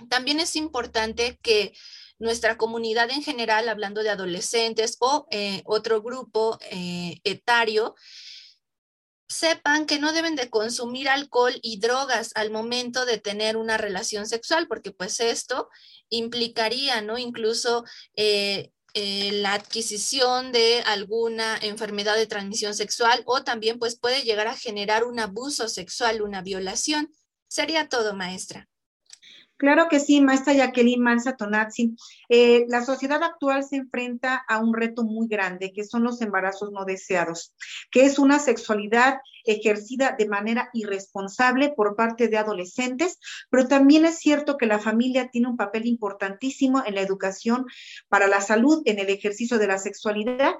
También 0.08 0.40
es 0.40 0.56
importante 0.56 1.38
que 1.42 1.74
nuestra 2.18 2.56
comunidad 2.56 3.10
en 3.10 3.22
general, 3.22 3.68
hablando 3.68 4.02
de 4.02 4.10
adolescentes 4.10 4.96
o 5.00 5.26
eh, 5.30 5.62
otro 5.64 6.02
grupo 6.02 6.58
eh, 6.70 7.20
etario, 7.24 7.94
sepan 9.28 9.86
que 9.86 9.98
no 9.98 10.12
deben 10.12 10.36
de 10.36 10.48
consumir 10.48 11.08
alcohol 11.08 11.54
y 11.62 11.78
drogas 11.80 12.32
al 12.34 12.50
momento 12.50 13.04
de 13.04 13.18
tener 13.18 13.56
una 13.56 13.76
relación 13.76 14.26
sexual, 14.26 14.66
porque 14.66 14.90
pues 14.90 15.20
esto 15.20 15.68
implicaría, 16.08 17.02
¿no? 17.02 17.18
Incluso 17.18 17.84
eh, 18.16 18.72
la 18.94 19.52
adquisición 19.52 20.50
de 20.50 20.82
alguna 20.86 21.58
enfermedad 21.58 22.16
de 22.16 22.26
transmisión 22.26 22.74
sexual 22.74 23.22
o 23.26 23.44
también 23.44 23.78
pues 23.78 23.98
puede 23.98 24.22
llegar 24.22 24.48
a 24.48 24.56
generar 24.56 25.04
un 25.04 25.20
abuso 25.20 25.68
sexual, 25.68 26.22
una 26.22 26.42
violación. 26.42 27.12
Sería 27.48 27.88
todo, 27.88 28.14
maestra. 28.14 28.68
Claro 29.58 29.88
que 29.88 29.98
sí, 29.98 30.20
maestra 30.20 30.54
Jacqueline 30.54 31.02
Mansa 31.02 31.36
Tonazzi. 31.36 31.96
Eh, 32.28 32.64
la 32.68 32.84
sociedad 32.84 33.20
actual 33.24 33.64
se 33.64 33.76
enfrenta 33.76 34.36
a 34.48 34.60
un 34.60 34.72
reto 34.72 35.02
muy 35.02 35.26
grande, 35.26 35.72
que 35.72 35.82
son 35.82 36.04
los 36.04 36.22
embarazos 36.22 36.70
no 36.70 36.84
deseados, 36.84 37.54
que 37.90 38.04
es 38.04 38.20
una 38.20 38.38
sexualidad 38.38 39.18
ejercida 39.44 40.14
de 40.18 40.28
manera 40.28 40.70
irresponsable 40.72 41.72
por 41.74 41.96
parte 41.96 42.28
de 42.28 42.38
adolescentes, 42.38 43.18
pero 43.50 43.68
también 43.68 44.04
es 44.04 44.18
cierto 44.18 44.56
que 44.56 44.66
la 44.66 44.78
familia 44.78 45.28
tiene 45.30 45.48
un 45.48 45.56
papel 45.56 45.86
importantísimo 45.86 46.82
en 46.84 46.94
la 46.94 47.00
educación 47.00 47.66
para 48.08 48.26
la 48.26 48.40
salud, 48.40 48.82
en 48.84 48.98
el 48.98 49.08
ejercicio 49.08 49.58
de 49.58 49.66
la 49.66 49.78
sexualidad. 49.78 50.54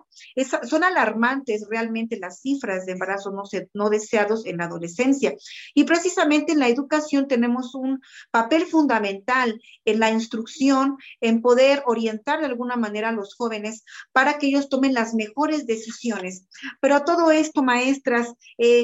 son 0.69 0.85
alarmantes 0.85 1.67
realmente 1.69 2.19
las 2.19 2.41
cifras 2.41 2.87
de 2.87 2.93
embarazos 2.93 3.33
no, 3.33 3.43
no 3.75 3.91
deseados 3.91 4.47
en 4.47 4.59
la 4.59 4.65
adolescencia. 4.65 5.35
Y 5.75 5.85
precisamente 5.85 6.53
en 6.53 6.59
la 6.59 6.69
educación 6.69 7.29
tenemos 7.29 7.75
un 7.75 8.01
papel 8.31 8.67
fundamental 8.67 9.61
en 9.85 10.01
la 10.01 10.11
instrucción, 10.11 10.97
en 11.21 11.43
poder 11.43 11.83
orientar 11.87 12.41
de 12.41 12.47
alguna 12.47 12.77
manera 12.77 13.11
a 13.11 13.13
los 13.13 13.35
jóvenes 13.35 13.85
para 14.13 14.39
que 14.39 14.49
ellos 14.49 14.69
tomen 14.69 14.95
las 14.95 15.15
mejores 15.15 15.67
decisiones. 15.67 16.47
Pero 16.81 16.97
a 16.97 17.05
todo 17.05 17.31
esto, 17.31 17.63
maestras, 17.63 18.33
eh, 18.59 18.78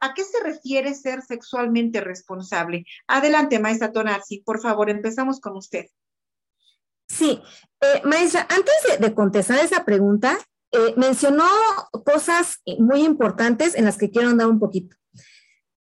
¿A 0.00 0.14
qué 0.14 0.24
se 0.24 0.42
refiere 0.42 0.94
ser 0.94 1.22
sexualmente 1.22 2.00
responsable? 2.00 2.84
Adelante, 3.06 3.58
maestra 3.58 3.92
Tonazzi, 3.92 4.40
por 4.40 4.60
favor, 4.60 4.90
empezamos 4.90 5.40
con 5.40 5.56
usted. 5.56 5.86
Sí, 7.08 7.40
eh, 7.80 8.02
maestra, 8.04 8.46
antes 8.50 9.00
de, 9.00 9.14
contestar 9.14 9.58
esa 9.58 9.84
pregunta, 9.84 10.38
eh, 10.72 10.94
mencionó 10.96 11.44
cosas 12.04 12.60
muy 12.78 13.04
importantes 13.04 13.74
en 13.74 13.84
las 13.84 13.96
que 13.96 14.10
quiero 14.10 14.28
andar 14.28 14.48
un 14.48 14.58
poquito. 14.58 14.96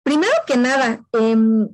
Primero 0.03 0.33
que 0.45 0.57
nada, 0.57 1.05
em, 1.13 1.67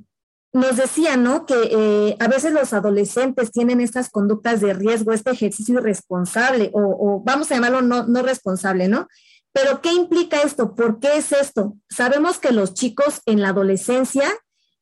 nos 0.52 0.76
decía, 0.76 1.16
¿no? 1.16 1.46
Que 1.46 1.54
eh, 1.70 2.16
a 2.20 2.28
veces 2.28 2.52
los 2.52 2.72
adolescentes 2.72 3.50
tienen 3.50 3.80
estas 3.80 4.10
conductas 4.10 4.60
de 4.60 4.72
riesgo, 4.72 5.12
este 5.12 5.30
ejercicio 5.30 5.80
irresponsable, 5.80 6.70
o, 6.72 7.22
vamos 7.24 7.50
a 7.50 7.54
llamarlo 7.54 7.82
no 7.82 8.22
responsable, 8.22 8.88
¿no? 8.88 9.08
Pero 9.54 9.80
¿qué 9.80 9.92
implica 9.92 10.42
esto? 10.42 10.74
¿Por 10.74 10.98
qué 10.98 11.16
es 11.16 11.30
esto? 11.30 11.76
Sabemos 11.88 12.38
que 12.38 12.50
los 12.50 12.74
chicos 12.74 13.22
en 13.24 13.40
la 13.40 13.50
adolescencia, 13.50 14.28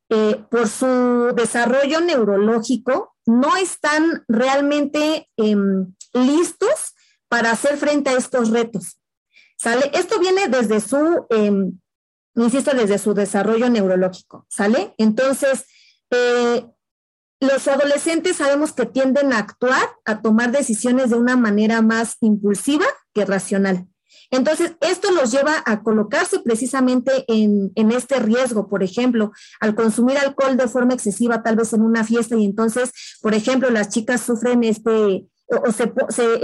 eh, 0.08 0.42
por 0.50 0.66
su 0.66 1.32
desarrollo 1.36 2.00
neurológico, 2.00 3.14
no 3.26 3.54
están 3.56 4.24
realmente 4.28 5.28
em, 5.36 5.94
listos 6.14 6.94
para 7.28 7.50
hacer 7.50 7.76
frente 7.76 8.10
a 8.10 8.16
estos 8.16 8.48
retos. 8.48 8.98
¿Sale? 9.58 9.90
Esto 9.92 10.18
viene 10.18 10.48
desde 10.48 10.80
su, 10.80 11.26
em, 11.28 11.78
insisto, 12.34 12.74
desde 12.74 12.98
su 12.98 13.12
desarrollo 13.12 13.68
neurológico, 13.68 14.46
¿sale? 14.48 14.94
Entonces, 14.96 15.66
eh, 16.10 16.66
los 17.40 17.68
adolescentes 17.68 18.38
sabemos 18.38 18.72
que 18.72 18.86
tienden 18.86 19.34
a 19.34 19.38
actuar, 19.38 19.86
a 20.06 20.22
tomar 20.22 20.50
decisiones 20.50 21.10
de 21.10 21.16
una 21.16 21.36
manera 21.36 21.82
más 21.82 22.16
impulsiva 22.20 22.86
que 23.12 23.26
racional. 23.26 23.86
Entonces, 24.32 24.76
esto 24.80 25.10
los 25.12 25.30
lleva 25.30 25.62
a 25.66 25.82
colocarse 25.82 26.40
precisamente 26.40 27.26
en, 27.28 27.70
este 27.92 28.18
riesgo, 28.18 28.66
por 28.66 28.82
ejemplo, 28.82 29.30
al 29.60 29.74
consumir 29.74 30.16
alcohol 30.16 30.56
de 30.56 30.68
forma 30.68 30.94
excesiva, 30.94 31.42
tal 31.42 31.56
vez 31.56 31.74
en 31.74 31.82
una 31.82 32.02
fiesta, 32.02 32.34
y 32.36 32.46
entonces, 32.46 32.92
por 33.20 33.34
ejemplo, 33.34 33.68
las 33.70 33.90
chicas 33.90 34.22
sufren 34.22 34.64
este, 34.64 35.26
o, 35.48 35.70
se, 35.70 35.92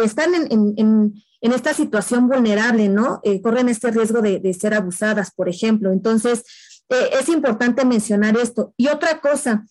están 0.04 0.34
en, 0.34 1.14
esta 1.40 1.72
situación 1.72 2.28
vulnerable, 2.28 2.90
¿no? 2.90 3.20
Eh, 3.24 3.40
corren 3.40 3.70
este 3.70 3.90
riesgo 3.90 4.20
de, 4.20 4.52
ser 4.52 4.74
abusadas, 4.74 5.30
por 5.30 5.48
ejemplo. 5.48 5.90
Entonces, 5.90 6.44
eh, 6.90 7.10
es 7.18 7.30
importante 7.30 7.86
mencionar 7.86 8.36
esto. 8.36 8.74
Y 8.76 8.88
otra 8.88 9.22
cosa, 9.22 9.64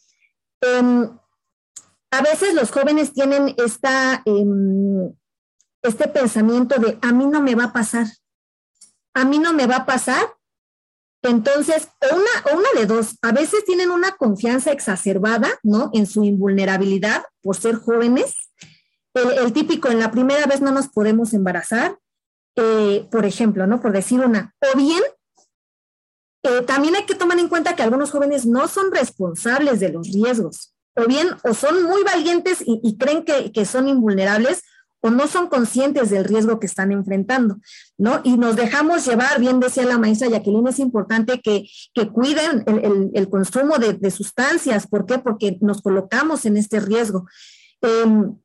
em, 0.61 1.07
a 2.09 2.21
veces 2.23 2.55
los 2.55 2.71
jóvenes 2.71 3.13
tienen 3.13 3.53
esta 3.57 4.23
em, 4.25 5.13
este 5.87 6.07
pensamiento 6.07 6.79
de 6.79 6.97
a 7.01 7.11
mí 7.11 7.25
no 7.25 7.41
me 7.41 7.55
va 7.55 7.65
a 7.65 7.73
pasar, 7.73 8.07
a 9.13 9.25
mí 9.25 9.39
no 9.39 9.53
me 9.53 9.67
va 9.67 9.77
a 9.77 9.85
pasar. 9.85 10.21
Entonces, 11.23 11.89
una, 12.11 12.57
una 12.57 12.69
de 12.79 12.85
dos, 12.85 13.17
a 13.21 13.31
veces 13.31 13.65
tienen 13.65 13.89
una 13.89 14.11
confianza 14.11 14.71
exacerbada, 14.71 15.49
¿no? 15.63 15.89
En 15.93 16.05
su 16.05 16.23
invulnerabilidad 16.23 17.23
por 17.41 17.55
ser 17.55 17.75
jóvenes. 17.75 18.35
El, 19.13 19.51
típico, 19.51 19.89
en 19.89 19.99
la 19.99 20.11
primera 20.11 20.45
vez 20.45 20.61
no 20.61 20.71
nos 20.71 20.89
podemos 20.89 21.33
embarazar, 21.33 21.97
eh, 22.55 23.07
por 23.11 23.25
ejemplo, 23.25 23.65
¿no? 23.65 23.81
Por 23.81 23.91
decir 23.91 24.19
una. 24.19 24.53
O 24.61 24.77
bien, 24.77 25.01
eh, 26.43 26.61
también 26.61 26.95
hay 26.95 27.05
que 27.05 27.15
tomar 27.15 27.39
en 27.39 27.49
cuenta 27.49 27.75
que 27.75 27.83
algunos 27.83 28.11
jóvenes 28.11 28.45
no 28.45 28.67
son 28.67 28.91
responsables 28.91 29.79
de 29.79 29.89
los 29.89 30.11
riesgos. 30.13 30.75
O 30.95 31.05
bien, 31.05 31.27
o 31.43 31.53
son 31.53 31.83
muy 31.83 32.03
valientes 32.03 32.63
y, 32.65 32.97
creen 32.97 33.23
que, 33.23 33.51
que 33.51 33.65
son 33.65 33.87
invulnerables, 33.87 34.63
o 35.01 35.09
no 35.09 35.27
son 35.27 35.47
conscientes 35.47 36.09
del 36.09 36.25
riesgo 36.25 36.59
que 36.59 36.65
están 36.65 36.91
enfrentando, 36.91 37.57
¿no? 37.97 38.21
Y 38.23 38.37
nos 38.37 38.55
dejamos 38.55 39.05
llevar, 39.05 39.39
bien 39.39 39.59
decía 39.59 39.85
la 39.85 39.97
maestra 39.97 40.29
Jacqueline, 40.29 40.67
es 40.67 40.79
importante 40.79 41.41
que, 41.41 41.67
cuiden 42.13 42.63
el, 43.13 43.29
consumo 43.29 43.77
de, 43.77 44.11
sustancias. 44.11 44.87
¿Por 44.87 45.05
qué? 45.05 45.19
Porque 45.19 45.57
nos 45.61 45.81
colocamos 45.81 46.45
en 46.45 46.57
este 46.57 46.79
riesgo. 46.79 47.27
Em, 47.81 48.35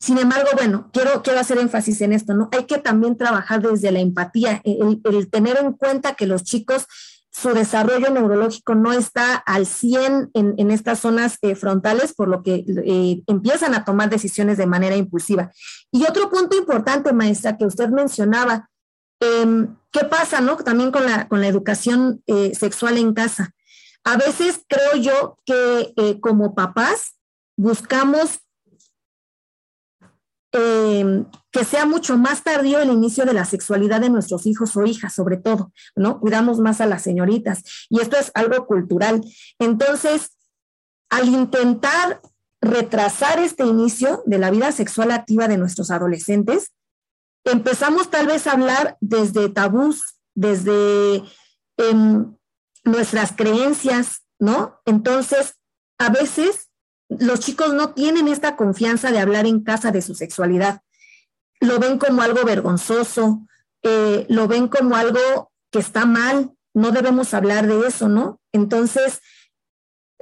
sin 0.00 0.18
embargo, 0.18 0.48
bueno, 0.54 0.90
quiero, 0.92 1.22
quiero 1.22 1.40
hacer 1.40 1.58
énfasis 1.58 2.00
en 2.00 2.12
esto, 2.12 2.34
¿no? 2.34 2.48
Hay 2.52 2.64
que 2.64 2.78
también 2.78 3.16
trabajar 3.16 3.62
desde 3.62 3.92
la 3.92 4.00
empatía, 4.00 4.60
el 4.64 5.30
tener 5.30 5.58
en 5.58 5.72
cuenta 5.74 6.14
que 6.14 6.26
los 6.26 6.42
chicos 6.42 6.86
su 7.32 7.54
desarrollo 7.54 8.10
neurológico 8.10 8.74
no 8.74 8.92
está 8.92 9.34
al 9.34 9.66
100 9.66 10.32
en, 10.34 10.70
estas 10.70 11.00
zonas 11.00 11.38
eh, 11.40 11.54
frontales, 11.54 12.12
por 12.12 12.28
lo 12.28 12.42
que 12.42 12.64
eh, 12.66 13.22
empiezan 13.26 13.74
a 13.74 13.84
tomar 13.84 14.10
decisiones 14.10 14.58
de 14.58 14.66
manera 14.66 14.96
impulsiva. 14.96 15.50
Y 15.90 16.04
otro 16.04 16.28
punto 16.28 16.56
importante, 16.56 17.12
maestra, 17.14 17.56
que 17.56 17.64
usted 17.64 17.88
mencionaba, 17.88 18.68
em, 19.18 19.74
¿qué 19.90 20.04
pasa 20.04 20.42
no? 20.42 20.56
también 20.56 20.92
con 20.92 21.06
la, 21.06 21.26
con 21.26 21.40
la 21.40 21.48
educación 21.48 22.22
eh, 22.26 22.54
sexual 22.54 22.98
en 22.98 23.14
casa? 23.14 23.54
A 24.04 24.18
veces 24.18 24.60
creo 24.68 24.96
yo 24.96 25.38
que 25.46 26.18
como 26.20 26.54
papás 26.54 27.14
buscamos 27.56 28.40
eh, 30.52 31.24
que 31.50 31.64
sea 31.64 31.86
mucho 31.86 32.18
más 32.18 32.42
tardío 32.42 32.78
el 32.80 32.90
inicio 32.90 33.24
de 33.24 33.32
la 33.32 33.44
sexualidad 33.44 34.00
de 34.00 34.10
nuestros 34.10 34.46
hijos 34.46 34.76
o 34.76 34.84
hijas, 34.84 35.14
sobre 35.14 35.38
todo, 35.38 35.72
¿no? 35.96 36.20
Cuidamos 36.20 36.58
más 36.60 36.80
a 36.80 36.86
las 36.86 37.02
señoritas 37.02 37.62
y 37.88 38.00
esto 38.00 38.16
es 38.18 38.30
algo 38.34 38.66
cultural. 38.66 39.22
Entonces, 39.58 40.36
al 41.10 41.28
intentar 41.28 42.20
retrasar 42.60 43.38
este 43.38 43.64
inicio 43.64 44.22
de 44.26 44.38
la 44.38 44.50
vida 44.50 44.72
sexual 44.72 45.10
activa 45.10 45.48
de 45.48 45.58
nuestros 45.58 45.90
adolescentes, 45.90 46.72
empezamos 47.44 48.10
tal 48.10 48.26
vez 48.26 48.46
a 48.46 48.52
hablar 48.52 48.96
desde 49.00 49.48
tabús, 49.48 50.20
desde 50.34 51.22
em, 51.76 52.36
nuestras 52.84 53.32
creencias, 53.32 54.22
¿no? 54.38 54.80
Entonces, 54.84 55.54
a 55.98 56.10
veces 56.10 56.71
los 57.18 57.40
chicos 57.40 57.74
no 57.74 57.92
tienen 57.94 58.28
esta 58.28 58.56
confianza 58.56 59.10
de 59.10 59.18
hablar 59.18 59.46
en 59.46 59.62
casa 59.62 59.90
de 59.90 60.02
su 60.02 60.14
sexualidad. 60.14 60.82
Lo 61.60 61.78
ven 61.78 61.98
como 61.98 62.22
algo 62.22 62.44
vergonzoso, 62.44 63.46
eh, 63.82 64.26
lo 64.28 64.48
ven 64.48 64.68
como 64.68 64.96
algo 64.96 65.52
que 65.70 65.78
está 65.78 66.06
mal, 66.06 66.52
no 66.74 66.90
debemos 66.90 67.34
hablar 67.34 67.66
de 67.66 67.86
eso, 67.86 68.08
¿no? 68.08 68.40
Entonces, 68.52 69.20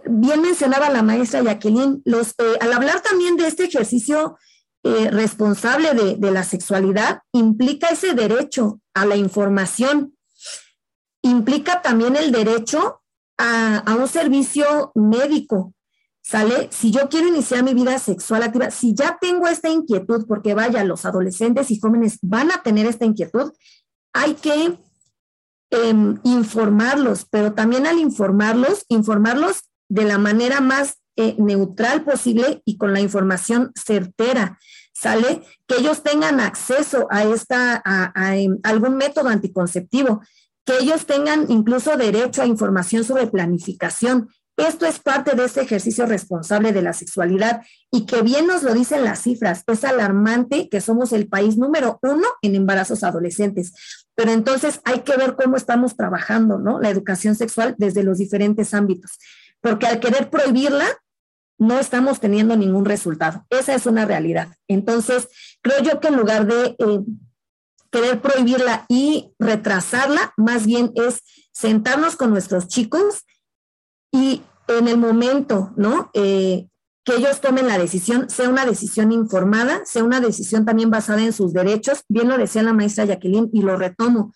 bien 0.04 0.42
mencionaba 0.42 0.90
la 0.90 1.02
maestra 1.02 1.42
Jacqueline, 1.42 2.02
los, 2.04 2.30
eh, 2.38 2.56
al 2.60 2.72
hablar 2.72 3.00
también 3.00 3.36
de 3.36 3.46
este 3.46 3.64
ejercicio 3.64 4.38
eh, 4.82 5.10
responsable 5.10 5.92
de, 5.94 6.30
la 6.30 6.42
sexualidad, 6.42 7.20
implica 7.32 7.88
ese 7.88 8.14
derecho 8.14 8.80
a 8.94 9.04
la 9.04 9.16
información, 9.16 10.16
implica 11.22 11.82
también 11.82 12.16
el 12.16 12.32
derecho 12.32 13.02
a 13.42 13.96
un 13.98 14.06
servicio 14.06 14.92
médico, 14.94 15.72
¿Sale? 16.30 16.68
Si 16.70 16.92
yo 16.92 17.08
quiero 17.08 17.26
iniciar 17.26 17.64
mi 17.64 17.74
vida 17.74 17.98
sexual 17.98 18.44
activa, 18.44 18.70
si 18.70 18.94
ya 18.94 19.18
tengo 19.20 19.48
esta 19.48 19.68
inquietud, 19.68 20.26
porque 20.28 20.54
vaya, 20.54 20.84
los 20.84 21.04
adolescentes 21.04 21.72
y 21.72 21.80
jóvenes 21.80 22.20
van 22.22 22.52
a 22.52 22.62
tener 22.62 22.86
esta 22.86 23.04
inquietud, 23.04 23.50
hay 24.12 24.34
que 24.34 24.78
eh, 25.72 25.94
informarlos, 26.22 27.26
pero 27.28 27.54
también 27.54 27.84
al 27.84 27.98
informarlos, 27.98 28.84
informarlos 28.86 29.62
de 29.88 30.04
la 30.04 30.18
manera 30.18 30.60
más 30.60 30.98
eh, 31.16 31.34
neutral 31.36 32.04
posible 32.04 32.62
y 32.64 32.78
con 32.78 32.92
la 32.92 33.00
información 33.00 33.72
certera, 33.74 34.56
¿sale? 34.92 35.42
Que 35.66 35.78
ellos 35.78 36.04
tengan 36.04 36.38
acceso 36.38 37.08
a, 37.10 37.24
esta, 37.24 37.82
a, 37.84 38.12
a 38.14 38.36
algún 38.62 38.96
método 38.98 39.30
anticonceptivo, 39.30 40.22
que 40.64 40.78
ellos 40.78 41.06
tengan 41.06 41.46
incluso 41.48 41.96
derecho 41.96 42.42
a 42.42 42.46
información 42.46 43.02
sobre 43.02 43.26
planificación, 43.26 44.28
esto 44.66 44.86
es 44.86 44.98
parte 44.98 45.36
de 45.36 45.44
este 45.44 45.60
ejercicio 45.60 46.06
responsable 46.06 46.72
de 46.72 46.82
la 46.82 46.92
sexualidad 46.92 47.62
y 47.90 48.06
que 48.06 48.22
bien 48.22 48.46
nos 48.46 48.62
lo 48.62 48.74
dicen 48.74 49.04
las 49.04 49.22
cifras, 49.22 49.64
es 49.66 49.84
alarmante 49.84 50.68
que 50.68 50.80
somos 50.80 51.12
el 51.12 51.28
país 51.28 51.56
número 51.56 51.98
uno 52.02 52.26
en 52.42 52.54
embarazos 52.54 53.04
adolescentes. 53.04 53.72
Pero 54.14 54.32
entonces 54.32 54.80
hay 54.84 55.00
que 55.00 55.16
ver 55.16 55.36
cómo 55.36 55.56
estamos 55.56 55.96
trabajando, 55.96 56.58
¿no? 56.58 56.80
La 56.80 56.90
educación 56.90 57.34
sexual 57.34 57.74
desde 57.78 58.02
los 58.02 58.18
diferentes 58.18 58.74
ámbitos, 58.74 59.18
porque 59.60 59.86
al 59.86 60.00
querer 60.00 60.30
prohibirla, 60.30 60.86
no 61.58 61.78
estamos 61.78 62.20
teniendo 62.20 62.56
ningún 62.56 62.86
resultado. 62.86 63.44
Esa 63.50 63.74
es 63.74 63.84
una 63.84 64.06
realidad. 64.06 64.48
Entonces, 64.66 65.28
creo 65.60 65.82
yo 65.82 66.00
que 66.00 66.08
en 66.08 66.16
lugar 66.16 66.46
de 66.46 66.74
eh, 66.78 67.00
querer 67.90 68.22
prohibirla 68.22 68.86
y 68.88 69.34
retrasarla, 69.38 70.32
más 70.38 70.64
bien 70.64 70.90
es 70.94 71.22
sentarnos 71.52 72.16
con 72.16 72.30
nuestros 72.30 72.66
chicos 72.66 73.24
y 74.12 74.42
en 74.68 74.88
el 74.88 74.98
momento, 74.98 75.72
¿no? 75.76 76.10
Eh, 76.14 76.66
que 77.04 77.16
ellos 77.16 77.40
tomen 77.40 77.66
la 77.66 77.78
decisión, 77.78 78.28
sea 78.28 78.48
una 78.48 78.66
decisión 78.66 79.10
informada, 79.10 79.82
sea 79.84 80.04
una 80.04 80.20
decisión 80.20 80.64
también 80.64 80.90
basada 80.90 81.22
en 81.22 81.32
sus 81.32 81.52
derechos. 81.52 82.04
Bien 82.08 82.28
lo 82.28 82.36
decía 82.36 82.62
la 82.62 82.74
maestra 82.74 83.06
Jacqueline 83.06 83.50
y 83.52 83.62
lo 83.62 83.76
retomo. 83.76 84.34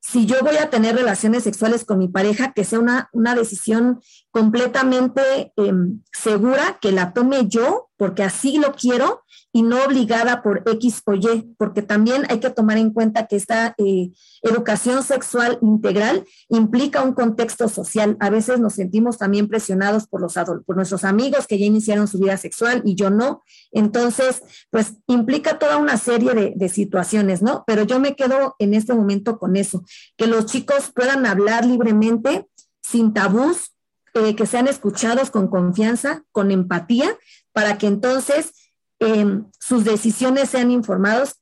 Si 0.00 0.26
yo 0.26 0.36
voy 0.42 0.56
a 0.58 0.70
tener 0.70 0.94
relaciones 0.94 1.44
sexuales 1.44 1.84
con 1.84 1.98
mi 1.98 2.08
pareja, 2.08 2.52
que 2.52 2.64
sea 2.64 2.78
una, 2.78 3.08
una 3.12 3.34
decisión 3.34 4.00
completamente 4.30 5.52
eh, 5.56 5.72
segura, 6.12 6.78
que 6.80 6.92
la 6.92 7.12
tome 7.12 7.48
yo, 7.48 7.88
porque 8.04 8.22
así 8.22 8.58
lo 8.58 8.74
quiero, 8.74 9.24
y 9.50 9.62
no 9.62 9.82
obligada 9.82 10.42
por 10.42 10.62
X 10.66 11.00
o 11.06 11.14
Y, 11.14 11.54
porque 11.56 11.80
también 11.80 12.26
hay 12.28 12.38
que 12.38 12.50
tomar 12.50 12.76
en 12.76 12.90
cuenta 12.90 13.26
que 13.26 13.36
esta 13.36 13.74
eh, 13.78 14.10
educación 14.42 15.02
sexual 15.02 15.58
integral 15.62 16.26
implica 16.50 17.02
un 17.02 17.14
contexto 17.14 17.70
social. 17.70 18.18
A 18.20 18.28
veces 18.28 18.60
nos 18.60 18.74
sentimos 18.74 19.16
también 19.16 19.48
presionados 19.48 20.06
por, 20.06 20.20
los 20.20 20.34
por 20.66 20.76
nuestros 20.76 21.04
amigos 21.04 21.46
que 21.46 21.58
ya 21.58 21.64
iniciaron 21.64 22.08
su 22.08 22.18
vida 22.18 22.36
sexual 22.36 22.82
y 22.84 22.94
yo 22.94 23.08
no. 23.08 23.42
Entonces, 23.72 24.42
pues 24.70 24.96
implica 25.06 25.58
toda 25.58 25.78
una 25.78 25.96
serie 25.96 26.34
de, 26.54 26.68
situaciones, 26.68 27.40
¿no? 27.40 27.64
Pero 27.66 27.84
yo 27.84 27.98
me 28.00 28.16
quedo 28.16 28.56
en 28.58 28.74
este 28.74 28.92
momento 28.92 29.38
con 29.38 29.56
eso, 29.56 29.82
que 30.18 30.26
los 30.26 30.44
chicos 30.44 30.92
puedan 30.94 31.24
hablar 31.24 31.64
libremente, 31.64 32.46
sin 32.82 33.14
tabús, 33.14 33.72
eh, 34.14 34.36
que 34.36 34.46
sean 34.46 34.68
escuchados 34.68 35.30
con 35.30 35.48
confianza, 35.48 36.22
con 36.30 36.52
empatía, 36.52 37.16
para 37.54 37.78
que 37.78 37.86
entonces 37.86 38.52
eh, 39.00 39.40
sus 39.58 39.84
decisiones 39.84 40.50
sean 40.50 40.70
informados 40.70 41.36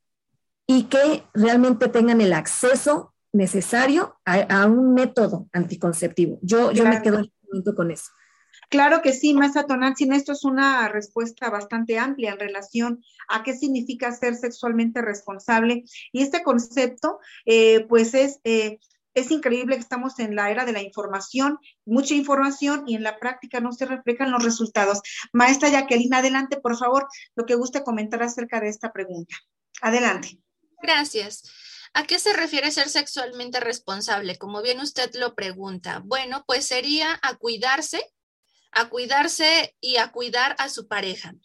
y 0.65 0.83
que 0.83 1.25
realmente 1.33 1.89
tengan 1.89 2.21
el 2.21 2.31
acceso 2.31 3.13
necesario 3.33 4.15
a, 4.23 4.61
a 4.61 4.65
un 4.67 4.93
método 4.93 5.49
anticonceptivo. 5.51 6.39
Yo, 6.41 6.69
claro. 6.69 6.73
yo 6.73 6.85
me 6.85 7.01
quedo 7.01 7.75
con 7.75 7.91
eso. 7.91 8.11
Claro 8.69 9.01
que 9.01 9.13
sí, 9.13 9.33
maestra 9.33 9.67
Tonantzin, 9.67 10.13
esto 10.13 10.31
es 10.31 10.45
una 10.45 10.87
respuesta 10.87 11.49
bastante 11.49 11.99
amplia 11.99 12.31
en 12.31 12.39
relación 12.39 13.03
a 13.27 13.43
qué 13.43 13.55
significa 13.55 14.11
ser 14.11 14.35
sexualmente 14.35 15.01
responsable. 15.01 15.83
Y 16.11 16.23
este 16.23 16.43
concepto, 16.43 17.19
eh, 17.45 17.85
pues 17.87 18.13
es 18.13 18.39
eh, 18.43 18.79
es 19.13 19.31
increíble 19.31 19.75
que 19.75 19.81
estamos 19.81 20.19
en 20.19 20.35
la 20.35 20.49
era 20.49 20.65
de 20.65 20.73
la 20.73 20.81
información, 20.81 21.59
mucha 21.85 22.13
información 22.13 22.83
y 22.87 22.95
en 22.95 23.03
la 23.03 23.17
práctica 23.17 23.59
no 23.59 23.71
se 23.71 23.85
reflejan 23.85 24.31
los 24.31 24.43
resultados. 24.43 25.01
Maestra 25.31 25.69
Jacqueline, 25.69 26.13
adelante, 26.13 26.59
por 26.59 26.77
favor, 26.77 27.07
lo 27.35 27.45
que 27.45 27.55
guste 27.55 27.83
comentar 27.83 28.23
acerca 28.23 28.59
de 28.59 28.69
esta 28.69 28.91
pregunta. 28.91 29.35
Adelante. 29.81 30.39
Gracias. 30.81 31.43
¿A 31.93 32.05
qué 32.05 32.17
se 32.17 32.33
refiere 32.33 32.71
ser 32.71 32.89
sexualmente 32.89 33.59
responsable? 33.59 34.37
Como 34.37 34.61
bien 34.63 34.79
usted 34.79 35.13
lo 35.13 35.35
pregunta. 35.35 36.01
Bueno, 36.03 36.43
pues 36.47 36.65
sería 36.65 37.19
a 37.21 37.35
cuidarse, 37.35 38.11
a 38.71 38.89
cuidarse 38.89 39.75
y 39.79 39.97
a 39.97 40.11
cuidar 40.11 40.55
a 40.57 40.69
su 40.69 40.87
pareja. 40.87 41.35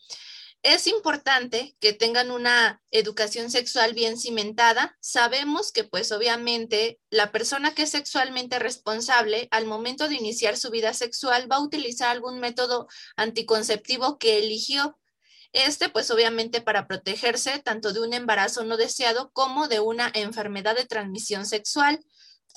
Es 0.63 0.89
importante 0.89 1.77
que 1.79 1.93
tengan 1.93 2.33
una 2.33 2.83
educación 2.91 3.49
sexual 3.49 3.95
bien 3.95 4.19
cimentada. 4.19 4.97
Sabemos 5.01 5.71
que 5.71 5.85
pues 5.85 6.11
obviamente 6.11 6.99
la 7.11 7.31
persona 7.31 7.75
que 7.75 7.85
es 7.85 7.91
sexualmente 7.91 8.59
responsable 8.59 9.47
al 9.53 9.67
momento 9.67 10.09
de 10.09 10.17
iniciar 10.17 10.57
su 10.57 10.71
vida 10.71 10.95
sexual 10.95 11.51
va 11.51 11.57
a 11.57 11.63
utilizar 11.63 12.11
algún 12.11 12.41
método 12.41 12.89
anticonceptivo 13.17 14.19
que 14.19 14.39
eligió. 14.39 14.99
Este 15.53 15.89
pues 15.89 16.11
obviamente 16.11 16.61
para 16.61 16.89
protegerse 16.89 17.61
tanto 17.61 17.93
de 17.93 18.01
un 18.01 18.13
embarazo 18.13 18.65
no 18.65 18.77
deseado 18.77 19.31
como 19.33 19.69
de 19.69 19.79
una 19.79 20.11
enfermedad 20.13 20.75
de 20.75 20.87
transmisión 20.87 21.47
sexual. 21.47 22.05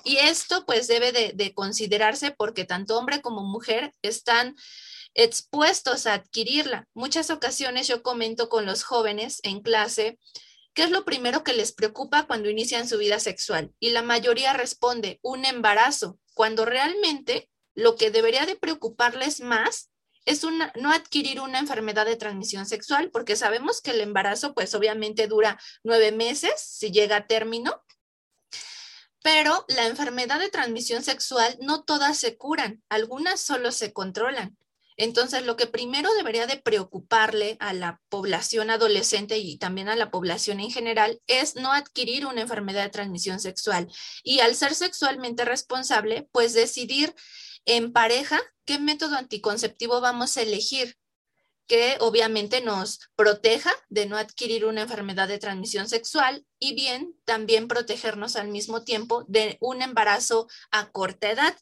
Y 0.04 0.18
esto 0.18 0.66
pues 0.66 0.88
debe 0.88 1.12
de, 1.12 1.34
de 1.36 1.54
considerarse 1.54 2.32
porque 2.32 2.66
tanto 2.66 2.98
hombre 2.98 3.22
como 3.22 3.44
mujer 3.44 3.94
están 4.02 4.56
expuestos 5.14 6.06
a 6.08 6.14
adquirirla. 6.14 6.88
Muchas 6.94 7.30
ocasiones 7.30 7.88
yo 7.88 8.04
comento 8.04 8.50
con 8.50 8.66
los 8.66 8.84
jóvenes 8.84 9.40
en 9.44 9.62
clase 9.62 10.20
qué 10.74 10.84
es 10.84 10.92
lo 10.92 11.04
primero 11.06 11.44
que 11.44 11.54
les 11.54 11.74
preocupa 11.74 12.28
cuando 12.28 12.50
inician 12.50 12.88
su 12.88 12.98
vida 12.98 13.20
sexual 13.20 13.74
y 13.80 13.90
la 13.90 14.02
mayoría 14.02 14.54
responde 14.54 15.20
un 15.22 15.46
embarazo, 15.46 16.20
cuando 16.34 16.66
realmente 16.66 17.50
lo 17.76 17.96
que 17.96 18.12
debería 18.12 18.46
de 18.46 18.56
preocuparles 18.56 19.42
más 19.42 19.90
es 20.26 20.44
una, 20.44 20.72
no 20.76 20.92
adquirir 20.92 21.42
una 21.42 21.60
enfermedad 21.60 22.06
de 22.06 22.16
transmisión 22.16 22.66
sexual, 22.66 23.10
porque 23.12 23.36
sabemos 23.36 23.82
que 23.82 23.92
el 23.92 24.02
embarazo 24.02 24.54
pues 24.54 24.74
obviamente 24.76 25.28
dura 25.28 25.60
nueve 25.84 26.12
meses 26.12 26.54
si 26.58 26.92
llega 26.92 27.18
a 27.18 27.28
término, 27.28 27.84
pero 29.24 29.66
la 29.68 29.88
enfermedad 29.88 30.40
de 30.40 30.50
transmisión 30.50 31.04
sexual 31.04 31.58
no 31.62 31.84
todas 31.84 32.18
se 32.18 32.38
curan, 32.38 32.84
algunas 32.90 33.42
solo 33.42 33.72
se 33.72 33.94
controlan. 33.94 34.58
Entonces, 34.98 35.46
lo 35.46 35.56
que 35.56 35.68
primero 35.68 36.14
debería 36.14 36.48
de 36.48 36.58
preocuparle 36.58 37.58
a 37.60 37.74
la 37.74 38.02
población 38.10 38.70
adolescente 38.70 39.38
y 39.38 39.58
también 39.58 39.90
a 39.90 39.96
la 39.96 40.12
población 40.12 40.60
en 40.60 40.72
general 40.72 41.22
es 41.28 41.56
no 41.56 41.72
adquirir 41.72 42.26
una 42.26 42.42
enfermedad 42.42 42.84
de 42.84 42.90
transmisión 42.90 43.40
sexual. 43.40 43.88
Y 44.24 44.40
al 44.40 44.56
ser 44.56 44.76
sexualmente 44.76 45.46
responsable, 45.46 46.28
pues 46.32 46.54
decidir 46.54 47.16
en 47.66 47.94
pareja 47.94 48.40
qué 48.66 48.80
método 48.80 49.16
anticonceptivo 49.16 50.02
vamos 50.02 50.38
a 50.38 50.42
elegir 50.42 50.98
que 51.68 51.96
obviamente 52.02 52.60
nos 52.60 53.00
proteja 53.16 53.72
de 53.88 54.06
no 54.06 54.18
adquirir 54.18 54.66
una 54.66 54.82
enfermedad 54.82 55.30
de 55.30 55.38
transmisión 55.38 55.88
sexual 55.88 56.46
y 56.60 56.76
bien 56.76 57.16
también 57.24 57.70
protegernos 57.70 58.36
al 58.36 58.50
mismo 58.50 58.84
tiempo 58.84 59.24
de 59.30 59.58
un 59.62 59.82
embarazo 59.82 60.50
a 60.72 60.92
corta 60.92 61.32
edad. 61.32 61.58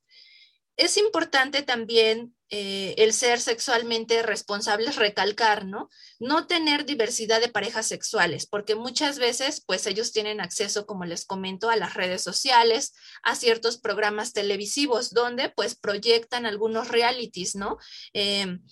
Es 0.78 0.98
importante 0.98 1.62
también 1.62 2.36
eh, 2.51 2.95
el 2.97 3.13
ser 3.13 3.39
sexualmente 3.39 4.23
responsables, 4.23 4.95
recalcar, 4.95 5.65
¿no? 5.65 5.89
No 6.19 6.47
tener 6.47 6.85
diversidad 6.85 7.39
de 7.41 7.49
parejas 7.49 7.88
sexuales, 7.88 8.47
porque 8.47 8.73
muchas 8.73 9.19
veces, 9.19 9.63
pues 9.63 9.85
ellos 9.85 10.12
tienen 10.12 10.41
acceso, 10.41 10.88
como 10.88 11.05
les 11.05 11.25
comento, 11.25 11.69
a 11.69 11.75
las 11.75 11.93
redes 11.93 12.23
sociales, 12.23 12.93
a 13.21 13.35
ciertos 13.35 13.77
programas 13.77 14.33
televisivos, 14.33 15.12
donde 15.12 15.49
pues 15.49 15.75
proyectan 15.75 16.47
algunos 16.47 16.88
realities, 16.88 17.55
¿no? 17.55 17.77
Em, 18.13 18.63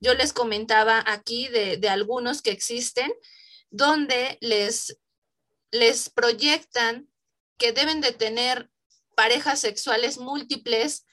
yo 0.00 0.14
les 0.14 0.32
comentaba 0.32 1.04
aquí 1.06 1.48
de, 1.48 1.76
de, 1.76 1.88
algunos 1.90 2.40
que 2.40 2.52
existen, 2.52 3.12
donde 3.70 4.38
les, 4.40 4.98
les 5.72 6.08
proyectan 6.08 7.08
que 7.58 7.72
deben 7.72 8.00
de 8.00 8.12
tener 8.12 8.70
parejas 9.14 9.60
sexuales 9.60 10.18
múltiples, 10.18 11.06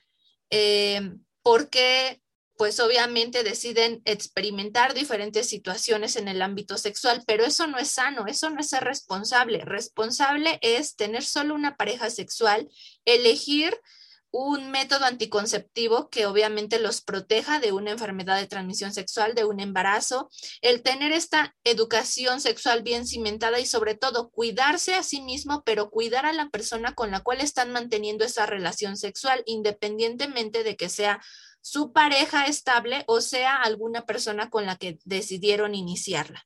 eh, 0.50 1.02
porque 1.44 2.22
pues 2.58 2.80
obviamente 2.80 3.44
deciden 3.44 4.02
experimentar 4.06 4.94
diferentes 4.94 5.50
situaciones 5.50 6.16
en 6.16 6.28
el 6.28 6.42
ámbito 6.42 6.78
sexual, 6.78 7.24
pero 7.26 7.44
eso 7.44 7.68
no 7.68 7.78
es 7.78 7.90
sano, 7.90 8.28
eso 8.28 8.50
no 8.50 8.60
es 8.60 8.70
ser 8.70 8.84
responsable. 8.84 9.66
Responsable 9.66 10.60
es 10.62 10.96
tener 10.96 11.24
solo 11.24 11.56
una 11.56 11.76
pareja 11.76 12.10
sexual, 12.10 12.70
elegir 13.06 13.76
un 14.34 14.72
método 14.72 15.06
anticonceptivo 15.06 16.10
que 16.10 16.26
obviamente 16.26 16.80
los 16.80 17.02
proteja 17.02 17.60
de 17.60 17.72
una 17.72 17.92
enfermedad 17.92 18.36
de 18.40 18.48
transmisión 18.48 18.92
sexual, 18.92 19.36
de 19.36 19.46
un 19.46 19.60
embarazo, 19.60 20.28
el 20.62 20.82
tener 20.82 21.12
esta 21.12 21.56
educación 21.64 22.42
sexual 22.42 22.82
bien 22.82 23.06
cimentada 23.06 23.60
y 23.60 23.68
sobre 23.68 23.94
todo 23.94 24.32
cuidarse 24.32 24.96
a 24.96 25.04
sí 25.04 25.22
mismo, 25.22 25.64
pero 25.64 25.92
cuidar 25.92 26.26
a 26.26 26.34
la 26.34 26.50
persona 26.50 26.96
con 26.96 27.12
la 27.12 27.20
cual 27.20 27.42
están 27.42 27.72
manteniendo 27.72 28.26
esa 28.26 28.48
relación 28.48 28.98
sexual, 28.98 29.44
independientemente 29.46 30.64
de 30.64 30.76
que 30.78 30.90
sea 30.90 31.22
su 31.62 31.94
pareja 31.94 32.48
estable 32.48 33.04
o 33.06 33.22
sea 33.22 33.62
alguna 33.62 34.08
persona 34.08 34.50
con 34.50 34.66
la 34.66 34.78
que 34.78 34.98
decidieron 35.06 35.76
iniciarla. 35.76 36.44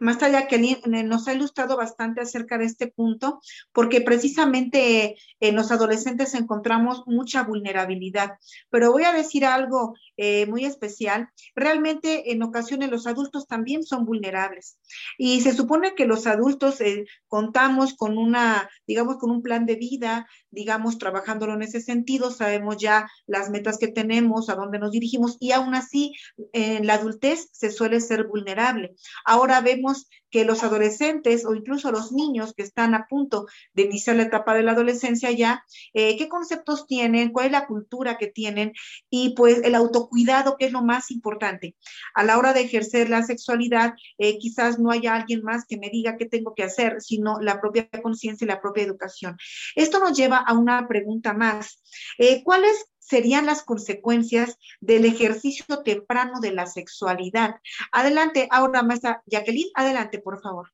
Más 0.00 0.22
allá 0.22 0.48
que 0.48 0.58
nos 1.04 1.28
ha 1.28 1.34
ilustrado 1.34 1.76
bastante 1.76 2.20
acerca 2.20 2.58
de 2.58 2.64
este 2.64 2.88
punto, 2.88 3.40
porque 3.72 4.00
precisamente 4.00 5.16
en 5.38 5.54
los 5.54 5.70
adolescentes 5.70 6.34
encontramos 6.34 7.04
mucha 7.06 7.44
vulnerabilidad. 7.44 8.38
Pero 8.70 8.92
voy 8.92 9.04
a 9.04 9.12
decir 9.12 9.44
algo 9.44 9.94
eh, 10.16 10.46
muy 10.46 10.64
especial. 10.64 11.28
Realmente 11.54 12.32
en 12.32 12.42
ocasiones 12.42 12.90
los 12.90 13.06
adultos 13.06 13.46
también 13.46 13.84
son 13.84 14.04
vulnerables. 14.04 14.78
Y 15.18 15.42
se 15.42 15.52
supone 15.52 15.94
que 15.94 16.06
los 16.06 16.26
adultos 16.26 16.80
eh, 16.80 17.04
contamos 17.28 17.94
con 17.94 18.18
una, 18.18 18.68
digamos, 18.86 19.18
con 19.18 19.30
un 19.30 19.42
plan 19.42 19.66
de 19.66 19.76
vida, 19.76 20.26
digamos, 20.50 20.98
trabajándolo 20.98 21.54
en 21.54 21.62
ese 21.62 21.80
sentido, 21.80 22.30
sabemos 22.30 22.76
ya 22.78 23.08
las 23.26 23.50
metas 23.50 23.78
que 23.78 23.88
tenemos, 23.88 24.48
a 24.48 24.54
dónde 24.54 24.78
nos 24.78 24.92
dirigimos, 24.92 25.36
y 25.40 25.52
aún 25.52 25.74
así 25.74 26.14
en 26.52 26.86
la 26.86 26.94
adultez 26.94 27.48
se 27.52 27.70
suele 27.70 28.00
ser 28.00 28.26
vulnerable. 28.26 28.94
Ahora 29.24 29.60
vemos 29.60 30.08
que 30.30 30.44
los 30.44 30.62
adolescentes 30.62 31.44
o 31.44 31.54
incluso 31.54 31.90
los 31.92 32.12
niños 32.12 32.54
que 32.54 32.62
están 32.62 32.94
a 32.94 33.06
punto 33.06 33.46
de 33.74 33.82
iniciar 33.82 34.16
la 34.16 34.24
etapa 34.24 34.54
de 34.54 34.62
la 34.62 34.72
adolescencia 34.72 35.30
ya, 35.30 35.64
eh, 35.92 36.16
qué 36.16 36.28
conceptos 36.28 36.86
tienen, 36.86 37.32
cuál 37.32 37.46
es 37.46 37.52
la 37.52 37.66
cultura 37.66 38.18
que 38.18 38.26
tienen 38.26 38.72
y 39.08 39.34
pues 39.34 39.62
el 39.62 39.74
autocuidado, 39.74 40.56
que 40.56 40.66
es 40.66 40.72
lo 40.72 40.82
más 40.82 41.10
importante. 41.10 41.76
A 42.14 42.24
la 42.24 42.38
hora 42.38 42.52
de 42.52 42.62
ejercer 42.62 43.08
la 43.08 43.22
sexualidad, 43.22 43.94
eh, 44.18 44.38
quizás 44.38 44.78
no 44.78 44.90
haya 44.90 45.14
alguien 45.14 45.42
más 45.42 45.64
que 45.66 45.78
me 45.78 45.90
diga 45.90 46.16
qué 46.16 46.26
tengo 46.26 46.54
que 46.54 46.62
hacer, 46.62 47.00
sino 47.00 47.40
la 47.40 47.60
propia 47.60 47.88
conciencia 48.02 48.44
y 48.44 48.48
la 48.48 48.60
propia 48.60 48.84
educación. 48.84 49.36
Esto 49.74 50.00
nos 50.00 50.16
lleva 50.16 50.38
a 50.38 50.54
una 50.54 50.86
pregunta 50.88 51.32
más. 51.34 51.82
Eh, 52.18 52.42
¿Cuáles 52.44 52.89
serían 53.10 53.44
las 53.44 53.64
consecuencias 53.64 54.56
del 54.80 55.04
ejercicio 55.04 55.82
temprano 55.82 56.38
de 56.40 56.52
la 56.52 56.66
sexualidad. 56.66 57.56
Adelante, 57.90 58.46
ahora 58.52 58.84
maestra 58.84 59.22
Jacqueline, 59.26 59.72
adelante, 59.74 60.20
por 60.20 60.40
favor. 60.40 60.70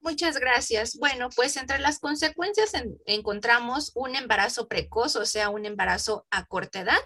Muchas 0.00 0.38
gracias. 0.38 0.96
Bueno, 0.96 1.28
pues 1.34 1.56
entre 1.56 1.78
las 1.78 1.98
consecuencias 1.98 2.72
encontramos 3.06 3.92
un 3.94 4.16
embarazo 4.16 4.68
precoz, 4.68 5.16
o 5.16 5.24
sea, 5.24 5.48
un 5.48 5.64
embarazo 5.64 6.26
a 6.30 6.44
corta 6.44 6.80
edad, 6.80 7.02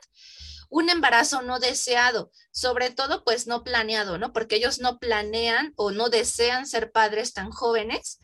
un 0.68 0.90
embarazo 0.90 1.42
no 1.42 1.58
deseado, 1.58 2.30
sobre 2.50 2.90
todo 2.90 3.24
pues 3.24 3.46
no 3.46 3.62
planeado, 3.62 4.18
¿no? 4.18 4.32
Porque 4.32 4.56
ellos 4.56 4.80
no 4.80 4.98
planean 4.98 5.72
o 5.76 5.90
no 5.90 6.08
desean 6.08 6.66
ser 6.66 6.90
padres 6.92 7.32
tan 7.32 7.50
jóvenes. 7.50 8.20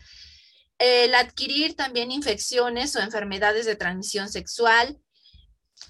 El 0.79 1.15
adquirir 1.15 1.75
también 1.75 2.11
infecciones 2.11 2.95
o 2.95 3.01
enfermedades 3.01 3.65
de 3.65 3.77
transmisión 3.77 4.29
sexual, 4.29 4.99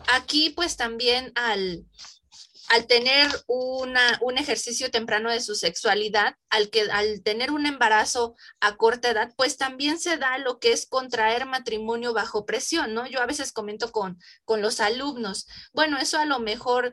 Aquí 0.07 0.51
pues 0.51 0.77
también 0.77 1.33
al, 1.35 1.85
al 2.69 2.87
tener 2.87 3.29
una, 3.47 4.19
un 4.21 4.39
ejercicio 4.39 4.91
temprano 4.91 5.31
de 5.31 5.41
su 5.41 5.55
sexualidad, 5.55 6.37
al, 6.51 6.71
que, 6.71 6.83
al 6.91 7.23
tener 7.23 7.51
un 7.51 7.67
embarazo 7.67 8.37
a 8.61 8.77
corta 8.77 9.11
edad, 9.11 9.33
pues 9.37 9.57
también 9.57 9.99
se 9.99 10.19
da 10.19 10.39
lo 10.39 10.59
que 10.59 10.73
es 10.73 10.87
contraer 10.87 11.47
matrimonio 11.47 12.13
bajo 12.13 12.45
presión, 12.45 12.95
¿no? 12.95 13.07
Yo 13.07 13.21
a 13.21 13.27
veces 13.27 13.53
comento 13.53 13.91
con, 13.91 14.19
con 14.45 14.61
los 14.61 14.81
alumnos, 14.81 15.47
bueno, 15.73 15.99
eso 15.99 16.19
a 16.19 16.27
lo 16.27 16.39
mejor 16.41 16.93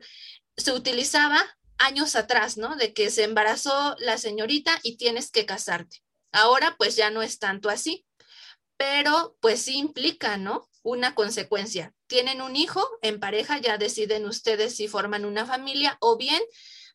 se 0.56 0.72
utilizaba 0.72 1.44
años 1.78 2.16
atrás, 2.16 2.58
¿no? 2.58 2.78
De 2.78 2.94
que 2.94 3.12
se 3.12 3.24
embarazó 3.24 3.96
la 4.00 4.18
señorita 4.18 4.80
y 4.82 4.98
tienes 4.98 5.30
que 5.30 5.46
casarte. 5.46 6.02
Ahora 6.32 6.76
pues 6.78 6.96
ya 6.96 7.10
no 7.12 7.22
es 7.22 7.40
tanto 7.40 7.70
así, 7.70 8.06
pero 8.78 9.38
pues 9.42 9.62
sí 9.62 9.78
implica, 9.78 10.38
¿no? 10.38 10.70
Una 10.86 11.16
consecuencia 11.16 11.96
tienen 12.06 12.44
un 12.44 12.56
hijo 12.56 12.80
en 13.02 13.20
pareja, 13.20 13.58
ya 13.58 13.80
deciden 13.80 14.28
ustedes 14.28 14.76
si 14.76 14.88
forman 14.88 15.26
una 15.26 15.44
familia 15.44 15.98
o 16.00 16.16
bien, 16.16 16.40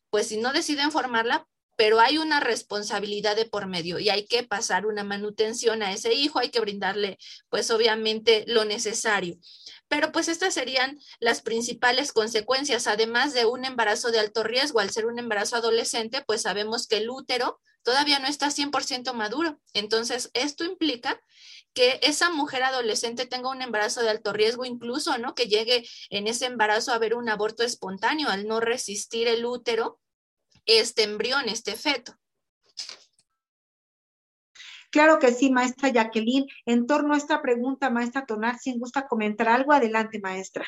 pues 0.09 0.27
si 0.27 0.37
no 0.37 0.53
deciden 0.53 0.93
formarla, 0.93 1.45
pero 1.75 1.99
hay 1.99 2.17
una 2.17 2.39
responsabilidad 2.39 3.35
de 3.35 3.43
por 3.43 3.67
medio 3.67 3.99
y 3.99 4.09
hay 4.09 4.27
que 4.27 4.43
pasar 4.43 4.85
una 4.85 5.03
manutención 5.03 5.83
a 5.83 5.91
ese 5.91 6.13
hijo, 6.13 6.39
hay 6.39 6.51
que 6.51 6.61
brindarle 6.61 7.17
pues 7.49 7.69
obviamente 7.69 8.45
lo 8.47 8.63
necesario. 8.63 9.37
Pero 9.89 10.13
pues 10.13 10.29
estas 10.29 10.53
serían 10.53 10.97
las 11.19 11.41
principales 11.41 12.13
consecuencias, 12.13 12.87
además 12.87 13.33
de 13.33 13.45
un 13.45 13.65
embarazo 13.65 14.09
de 14.09 14.19
alto 14.19 14.43
riesgo, 14.43 14.79
al 14.79 14.91
ser 14.91 15.05
un 15.05 15.19
embarazo 15.19 15.57
adolescente, 15.57 16.23
pues 16.25 16.43
sabemos 16.43 16.87
que 16.87 16.95
el 16.95 17.09
útero 17.09 17.59
todavía 17.83 18.19
no 18.19 18.27
está 18.27 18.51
100% 18.51 19.11
maduro. 19.13 19.59
Entonces, 19.73 20.29
esto 20.33 20.63
implica 20.63 21.19
que 21.73 21.99
esa 22.01 22.29
mujer 22.29 22.63
adolescente 22.63 23.25
tenga 23.25 23.49
un 23.49 23.61
embarazo 23.61 24.01
de 24.01 24.09
alto 24.09 24.33
riesgo, 24.33 24.65
incluso, 24.65 25.17
¿no? 25.17 25.35
Que 25.35 25.47
llegue 25.47 25.87
en 26.09 26.27
ese 26.27 26.45
embarazo 26.45 26.91
a 26.91 26.95
haber 26.95 27.15
un 27.15 27.29
aborto 27.29 27.63
espontáneo 27.63 28.29
al 28.29 28.47
no 28.47 28.59
resistir 28.59 29.27
el 29.27 29.45
útero, 29.45 29.99
este 30.65 31.03
embrión, 31.03 31.47
este 31.47 31.75
feto. 31.75 32.13
Claro 34.91 35.19
que 35.19 35.31
sí, 35.31 35.49
maestra 35.51 35.89
Jacqueline. 35.89 36.47
En 36.65 36.85
torno 36.85 37.13
a 37.13 37.17
esta 37.17 37.41
pregunta, 37.41 37.89
maestra 37.89 38.25
Tonar, 38.25 38.59
si 38.59 38.77
gusta 38.77 39.07
comentar 39.07 39.47
algo, 39.47 39.71
adelante, 39.71 40.19
maestra. 40.19 40.67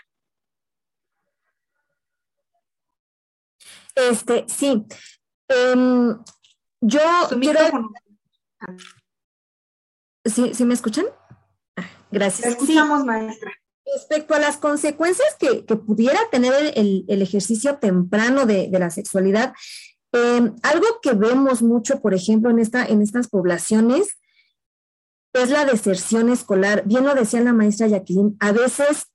Este, 3.96 4.46
sí. 4.48 4.86
Em, 5.50 6.18
yo 6.80 7.02
quiero... 7.42 7.92
¿Sí, 10.26 10.66
me 10.66 10.74
escuchan? 10.74 11.06
Ah, 11.76 11.86
gracias. 12.12 12.50
escuchamos, 12.50 13.06
maestra. 13.06 13.52
Respecto 13.94 14.34
a 14.34 14.40
las 14.40 14.58
consecuencias 14.58 15.36
que, 15.38 15.64
pudiera 15.76 16.20
tener 16.32 16.54
el, 16.76 17.22
ejercicio 17.22 17.78
temprano 17.78 18.46
de, 18.46 18.70
la 18.72 18.90
sexualidad, 18.90 19.54
em, 20.14 20.56
algo 20.64 20.88
que 21.02 21.14
vemos 21.14 21.62
mucho, 21.62 22.02
por 22.02 22.14
ejemplo, 22.14 22.50
en, 22.50 22.60
esta, 22.60 22.86
en 22.86 23.02
estas 23.02 23.28
poblaciones 23.28 24.18
es 25.34 25.50
la 25.50 25.66
deserción 25.66 26.30
escolar. 26.30 26.84
Bien 26.86 27.04
lo 27.04 27.16
decía 27.16 27.42
la 27.42 27.54
maestra 27.54 27.88
Jacqueline, 27.88 28.38
a 28.40 28.52
veces 28.52 29.08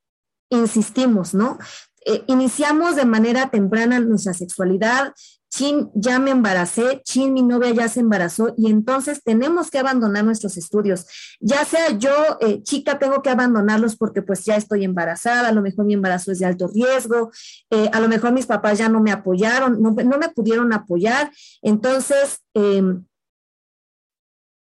insistimos, 0.50 1.32
¿no? 1.34 1.58
Eh, 2.04 2.24
iniciamos 2.26 2.96
de 2.96 3.04
manera 3.04 3.50
temprana 3.50 4.00
nuestra 4.00 4.34
sexualidad, 4.34 5.14
chin, 5.50 5.90
ya 5.94 6.18
me 6.18 6.30
embaracé, 6.30 7.00
chin, 7.04 7.32
mi 7.32 7.42
novia 7.42 7.70
ya 7.70 7.88
se 7.88 8.00
embarazó 8.00 8.54
y 8.56 8.70
entonces 8.70 9.22
tenemos 9.22 9.70
que 9.70 9.78
abandonar 9.78 10.24
nuestros 10.24 10.56
estudios. 10.56 11.06
Ya 11.40 11.64
sea 11.64 11.90
yo, 11.98 12.12
eh, 12.40 12.62
chica, 12.62 12.98
tengo 12.98 13.22
que 13.22 13.30
abandonarlos 13.30 13.96
porque 13.96 14.22
pues 14.22 14.44
ya 14.44 14.56
estoy 14.56 14.84
embarazada, 14.84 15.48
a 15.48 15.52
lo 15.52 15.62
mejor 15.62 15.84
mi 15.84 15.94
embarazo 15.94 16.32
es 16.32 16.38
de 16.38 16.46
alto 16.46 16.68
riesgo, 16.68 17.30
eh, 17.70 17.90
a 17.92 18.00
lo 18.00 18.08
mejor 18.08 18.32
mis 18.32 18.46
papás 18.46 18.78
ya 18.78 18.88
no 18.88 19.00
me 19.00 19.10
apoyaron, 19.10 19.80
no, 19.80 19.92
me 19.92 20.28
pudieron 20.30 20.72
apoyar, 20.72 21.30
entonces... 21.62 22.40
Em, 22.54 23.04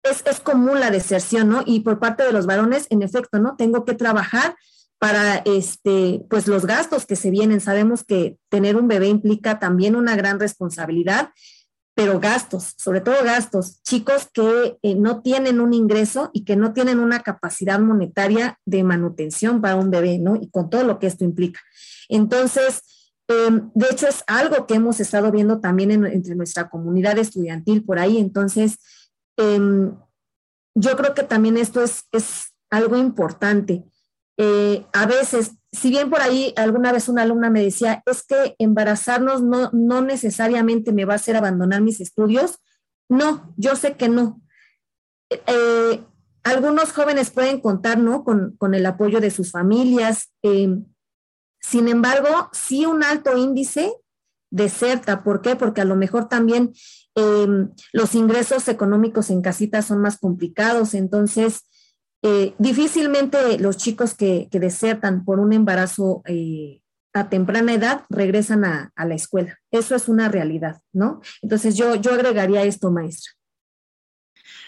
es, 0.04 0.24
es 0.28 0.40
común 0.40 0.80
la 0.80 0.92
deserción, 0.92 1.50
¿no? 1.50 1.64
Y 1.66 1.80
por 1.80 1.98
parte 1.98 2.22
de 2.22 2.32
los 2.32 2.46
varones, 2.46 2.86
en 2.92 3.02
efecto, 3.02 3.40
¿no? 3.40 3.56
Tengo 3.56 3.86
que 3.86 3.96
trabajar 3.96 4.56
para 5.00 5.38
este, 5.46 6.26
pues 6.30 6.48
los 6.48 6.66
gastos 6.66 7.06
que 7.06 7.16
se 7.16 7.30
vienen. 7.30 7.62
Sabemos 7.62 8.04
que 8.04 8.38
tener 8.50 8.76
un 8.76 8.88
bebé 8.88 9.08
implica 9.08 9.60
también 9.60 9.96
una 9.96 10.16
gran 10.16 10.40
responsabilidad. 10.40 11.30
pero 11.98 12.20
gastos, 12.20 12.74
sobre 12.78 13.00
todo 13.00 13.24
gastos, 13.24 13.82
chicos 13.82 14.28
que 14.34 14.78
eh, 14.82 14.96
no 14.96 15.22
tienen 15.22 15.62
un 15.62 15.74
ingreso 15.74 16.30
y 16.34 16.44
que 16.44 16.58
no 16.58 16.74
tienen 16.74 17.00
una 17.00 17.22
capacidad 17.22 17.80
monetaria 17.80 18.60
de 18.66 18.84
manutención 18.84 19.62
para 19.62 19.78
un 19.78 19.92
bebé, 19.92 20.20
¿no? 20.20 20.36
Y 20.36 20.50
con 20.50 20.70
todo 20.70 20.84
lo 20.84 21.00
que 21.00 21.08
esto 21.08 21.24
implica. 21.24 21.62
Entonces, 22.10 22.82
em, 23.30 23.72
de 23.76 23.88
hecho, 23.90 24.10
es 24.10 24.26
algo 24.28 24.68
que 24.68 24.74
hemos 24.74 25.00
estado 25.00 25.32
viendo 25.32 25.62
también 25.62 25.92
entre 26.06 26.36
nuestra 26.36 26.70
comunidad 26.70 27.18
estudiantil 27.18 27.86
por 27.86 27.98
ahí. 27.98 28.18
Entonces, 28.18 28.78
em, 29.38 29.96
yo 30.76 30.98
creo 30.98 31.14
que 31.14 31.24
también 31.24 31.56
esto 31.56 31.82
es, 31.82 32.04
es 32.12 32.54
algo 32.70 32.98
importante. 32.98 33.86
Eh, 34.38 34.86
a 34.92 35.06
veces, 35.06 35.52
si 35.72 35.90
bien 35.90 36.10
por 36.10 36.22
ahí 36.22 36.54
alguna 36.58 36.92
vez 36.92 37.08
una 37.08 37.22
alumna 37.22 37.50
me 37.50 37.64
decía, 37.64 38.04
es 38.06 38.24
que 38.24 38.56
embarazarnos 38.60 39.42
no, 39.42 39.70
no 39.72 40.02
necesariamente 40.02 40.92
me 40.92 41.06
va 41.06 41.14
a 41.14 41.18
hacer 41.18 41.36
abandonar 41.38 41.82
mis 41.82 42.02
estudios, 42.02 42.60
no, 43.08 43.54
yo 43.56 43.76
sé 43.76 43.96
que 43.96 44.10
no. 44.10 44.42
Eh, 45.30 46.04
algunos 46.44 46.92
jóvenes 46.92 47.32
pueden 47.32 47.60
contar, 47.60 47.98
¿no? 47.98 48.24
Con, 48.24 48.56
con 48.58 48.74
el 48.74 48.86
apoyo 48.86 49.20
de 49.20 49.32
sus 49.32 49.52
familias. 49.52 50.34
Eh, 50.44 50.80
sin 51.60 51.88
embargo, 51.88 52.50
sí 52.52 52.86
un 52.86 53.04
alto 53.04 53.38
índice 53.38 53.94
deserta. 54.52 55.24
¿Por 55.24 55.42
qué? 55.42 55.56
Porque 55.56 55.82
a 55.82 55.86
lo 55.86 55.96
mejor 55.96 56.30
también 56.30 56.74
los 57.94 58.14
ingresos 58.14 58.68
económicos 58.68 59.30
en 59.30 59.42
casita 59.42 59.82
son 59.82 60.02
más 60.02 60.18
complicados. 60.18 60.94
Entonces, 60.94 61.64
eh, 62.28 62.56
difícilmente 62.58 63.60
los 63.60 63.78
chicos 63.78 64.16
que, 64.16 64.48
desertan 64.52 65.24
por 65.24 65.40
un 65.40 65.54
embarazo 65.54 66.24
eh, 66.26 66.82
a 67.14 67.30
temprana 67.30 67.72
edad 67.74 68.06
regresan 68.10 68.66
a, 68.66 68.92
la 68.96 69.14
escuela. 69.14 69.60
Eso 69.70 69.94
es 69.96 70.10
una 70.10 70.28
realidad, 70.28 70.82
¿no? 70.92 71.22
Entonces 71.44 71.78
yo, 71.78 71.94
yo 71.94 72.14
agregaría 72.14 72.64
esto, 72.64 72.90
maestra. 72.90 73.34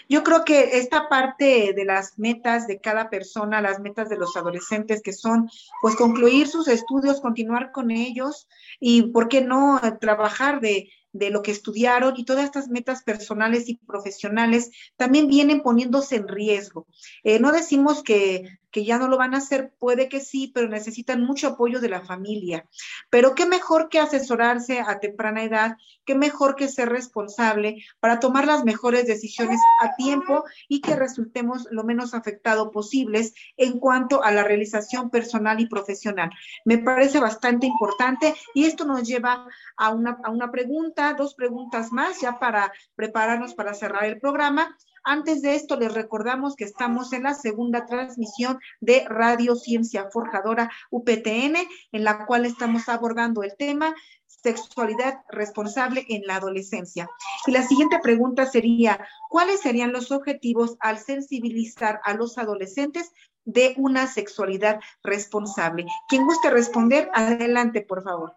Yo 0.08 0.22
creo 0.22 0.44
que 0.44 0.78
esta 0.78 1.08
parte 1.08 1.72
de 1.74 1.84
las 1.84 2.16
metas 2.16 2.68
de 2.68 2.80
cada 2.80 3.10
persona, 3.10 3.60
las 3.60 3.80
metas 3.80 4.08
de 4.08 4.18
los 4.18 4.36
adolescentes, 4.36 5.02
que 5.02 5.12
son, 5.12 5.50
pues, 5.82 5.96
concluir 5.96 6.46
sus 6.46 6.68
estudios, 6.68 7.20
continuar 7.20 7.72
con 7.72 7.90
ellos 7.90 8.46
y, 8.78 9.10
¿por 9.10 9.26
qué 9.28 9.40
no, 9.40 9.80
trabajar 10.00 10.60
de, 10.60 10.90
de 11.12 11.30
lo 11.30 11.42
que 11.42 11.50
estudiaron 11.50 12.14
y 12.16 12.24
todas 12.24 12.44
estas 12.44 12.68
metas 12.68 13.02
personales 13.02 13.68
y 13.68 13.76
profesionales 13.76 14.70
también 14.96 15.28
vienen 15.28 15.62
poniéndose 15.62 16.16
en 16.16 16.28
riesgo. 16.28 16.86
Eh, 17.24 17.38
no 17.38 17.52
decimos 17.52 18.02
que 18.02 18.58
que 18.70 18.84
ya 18.84 18.98
no 18.98 19.08
lo 19.08 19.16
van 19.16 19.34
a 19.34 19.38
hacer, 19.38 19.72
puede 19.78 20.08
que 20.08 20.20
sí, 20.20 20.50
pero 20.54 20.68
necesitan 20.68 21.22
mucho 21.22 21.48
apoyo 21.48 21.80
de 21.80 21.88
la 21.88 22.02
familia. 22.02 22.66
Pero 23.10 23.34
qué 23.34 23.46
mejor 23.46 23.88
que 23.88 23.98
asesorarse 23.98 24.80
a 24.80 25.00
temprana 25.00 25.42
edad, 25.42 25.76
qué 26.04 26.14
mejor 26.14 26.56
que 26.56 26.68
ser 26.68 26.88
responsable 26.88 27.84
para 28.00 28.20
tomar 28.20 28.46
las 28.46 28.64
mejores 28.64 29.06
decisiones 29.06 29.60
a 29.80 29.94
tiempo 29.96 30.44
y 30.68 30.80
que 30.80 30.96
resultemos 30.96 31.66
lo 31.70 31.84
menos 31.84 32.14
afectados 32.14 32.70
posibles 32.72 33.34
en 33.56 33.78
cuanto 33.78 34.22
a 34.22 34.30
la 34.30 34.44
realización 34.44 35.10
personal 35.10 35.60
y 35.60 35.66
profesional. 35.66 36.30
Me 36.64 36.78
parece 36.78 37.20
bastante 37.20 37.66
importante 37.66 38.34
y 38.54 38.64
esto 38.64 38.84
nos 38.84 39.06
lleva 39.06 39.46
a 39.76 39.90
una, 39.90 40.18
a 40.24 40.30
una 40.30 40.50
pregunta, 40.50 41.14
dos 41.14 41.34
preguntas 41.34 41.92
más 41.92 42.20
ya 42.20 42.38
para 42.38 42.72
prepararnos 42.94 43.54
para 43.54 43.74
cerrar 43.74 44.04
el 44.04 44.20
programa. 44.20 44.76
Antes 45.10 45.40
de 45.40 45.54
esto, 45.54 45.76
les 45.76 45.94
recordamos 45.94 46.54
que 46.54 46.64
estamos 46.64 47.14
en 47.14 47.22
la 47.22 47.32
segunda 47.32 47.86
transmisión 47.86 48.58
de 48.82 49.06
Radio 49.08 49.56
Ciencia 49.56 50.10
Forjadora 50.12 50.70
UPTN, 50.90 51.56
en 51.92 52.04
la 52.04 52.26
cual 52.26 52.44
estamos 52.44 52.90
abordando 52.90 53.42
el 53.42 53.56
tema 53.56 53.94
sexualidad 54.26 55.22
responsable 55.30 56.04
en 56.10 56.26
la 56.26 56.36
adolescencia. 56.36 57.08
Y 57.46 57.52
la 57.52 57.62
siguiente 57.62 58.00
pregunta 58.02 58.44
sería, 58.44 59.02
¿cuáles 59.30 59.60
serían 59.60 59.94
los 59.94 60.12
objetivos 60.12 60.76
al 60.80 60.98
sensibilizar 60.98 62.02
a 62.04 62.12
los 62.12 62.36
adolescentes 62.36 63.10
de 63.46 63.72
una 63.78 64.08
sexualidad 64.08 64.78
responsable? 65.02 65.86
Quien 66.10 66.26
guste 66.26 66.50
responder, 66.50 67.10
adelante, 67.14 67.80
por 67.80 68.02
favor. 68.02 68.36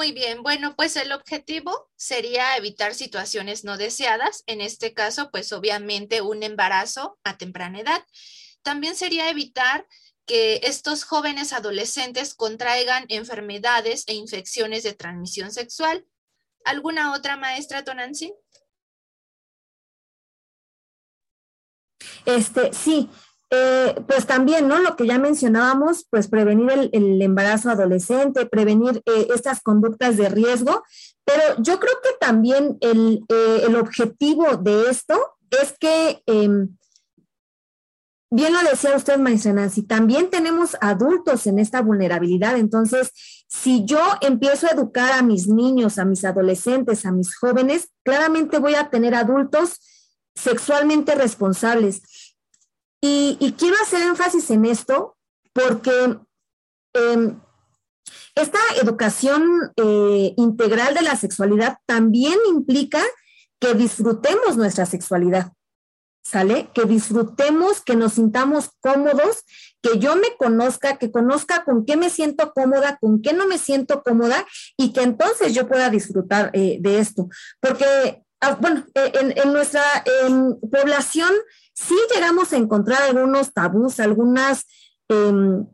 Muy 0.00 0.12
bien, 0.12 0.42
bueno, 0.42 0.74
pues 0.76 0.96
el 0.96 1.12
objetivo 1.12 1.90
sería 1.94 2.56
evitar 2.56 2.94
situaciones 2.94 3.64
no 3.64 3.76
deseadas, 3.76 4.44
en 4.46 4.62
este 4.62 4.94
caso, 4.94 5.30
pues 5.30 5.52
obviamente 5.52 6.22
un 6.22 6.42
embarazo 6.42 7.18
a 7.22 7.36
temprana 7.36 7.80
edad. 7.80 8.02
También 8.62 8.96
sería 8.96 9.28
evitar 9.28 9.86
que 10.24 10.60
estos 10.62 11.04
jóvenes 11.04 11.52
adolescentes 11.52 12.32
contraigan 12.32 13.04
enfermedades 13.10 14.04
e 14.06 14.14
infecciones 14.14 14.84
de 14.84 14.94
transmisión 14.94 15.52
sexual. 15.52 16.06
¿Alguna 16.64 17.12
otra 17.12 17.36
maestra, 17.36 17.84
Tonancy? 17.84 18.32
Este, 22.24 22.72
sí, 22.72 23.10
eh, 23.52 23.96
pues 24.06 24.26
también, 24.26 24.68
¿no? 24.68 24.78
Lo 24.78 24.94
que 24.94 25.08
ya 25.08 25.18
mencionábamos, 25.18 26.06
pues 26.08 26.28
prevenir 26.28 26.88
el, 26.92 27.20
embarazo 27.20 27.70
adolescente, 27.70 28.46
prevenir 28.46 29.02
eh, 29.06 29.26
estas 29.34 29.60
conductas 29.60 30.16
de 30.16 30.28
riesgo, 30.28 30.84
pero 31.24 31.42
yo 31.58 31.80
creo 31.80 31.94
que 32.00 32.10
también 32.20 32.78
el, 32.80 33.24
eh, 33.28 33.76
objetivo 33.76 34.56
de 34.56 34.88
esto 34.88 35.18
es 35.50 35.74
que, 35.80 36.22
em, 36.26 36.76
bien 38.30 38.52
lo 38.52 38.62
decía 38.62 38.94
usted, 38.94 39.18
maestra 39.18 39.52
Nancy, 39.52 39.82
también 39.82 40.30
tenemos 40.30 40.76
adultos 40.80 41.48
en 41.48 41.58
esta 41.58 41.82
vulnerabilidad, 41.82 42.56
entonces, 42.56 43.10
si 43.48 43.84
yo 43.84 44.00
empiezo 44.20 44.68
a 44.68 44.74
educar 44.74 45.10
a 45.10 45.22
mis 45.22 45.48
niños, 45.48 45.98
a 45.98 46.04
mis 46.04 46.24
adolescentes, 46.24 47.04
a 47.04 47.10
mis 47.10 47.36
jóvenes, 47.36 47.88
claramente 48.04 48.60
voy 48.60 48.76
a 48.76 48.90
tener 48.90 49.16
adultos 49.16 49.80
sexualmente 50.36 51.16
responsables 51.16 52.02
y, 53.00 53.54
quiero 53.58 53.76
hacer 53.82 54.02
énfasis 54.02 54.50
en 54.50 54.66
esto 54.66 55.16
porque 55.52 56.18
em, 56.94 57.40
esta 58.34 58.58
educación 58.80 59.72
eh, 59.76 60.34
integral 60.36 60.94
de 60.94 61.02
la 61.02 61.16
sexualidad 61.16 61.78
también 61.86 62.38
implica 62.48 63.02
que 63.60 63.74
disfrutemos 63.74 64.56
nuestra 64.56 64.86
sexualidad, 64.86 65.52
¿sale? 66.24 66.70
Que 66.74 66.84
disfrutemos, 66.84 67.82
que 67.82 67.96
nos 67.96 68.14
sintamos 68.14 68.70
cómodos, 68.80 69.44
que 69.82 69.98
yo 69.98 70.16
me 70.16 70.36
conozca, 70.38 70.96
que 70.96 71.10
conozca 71.10 71.64
con 71.64 71.84
qué 71.84 71.96
me 71.96 72.10
siento 72.10 72.52
cómoda, 72.52 72.98
con 73.00 73.20
qué 73.20 73.32
no 73.32 73.46
me 73.46 73.58
siento 73.58 74.02
cómoda 74.02 74.46
y 74.76 74.92
que 74.92 75.02
entonces 75.02 75.54
yo 75.54 75.68
pueda 75.68 75.90
disfrutar 75.90 76.50
eh, 76.54 76.78
de 76.80 76.98
esto. 76.98 77.28
Porque, 77.60 78.22
ah, 78.40 78.56
bueno, 78.60 78.86
en, 78.94 79.52
nuestra 79.52 79.82
población 80.70 81.32
sí 81.74 81.96
llegamos 82.14 82.52
a 82.52 82.56
encontrar 82.56 83.02
algunos 83.02 83.52
tabús, 83.52 84.00
algunas 84.00 84.66
em, 85.08 85.66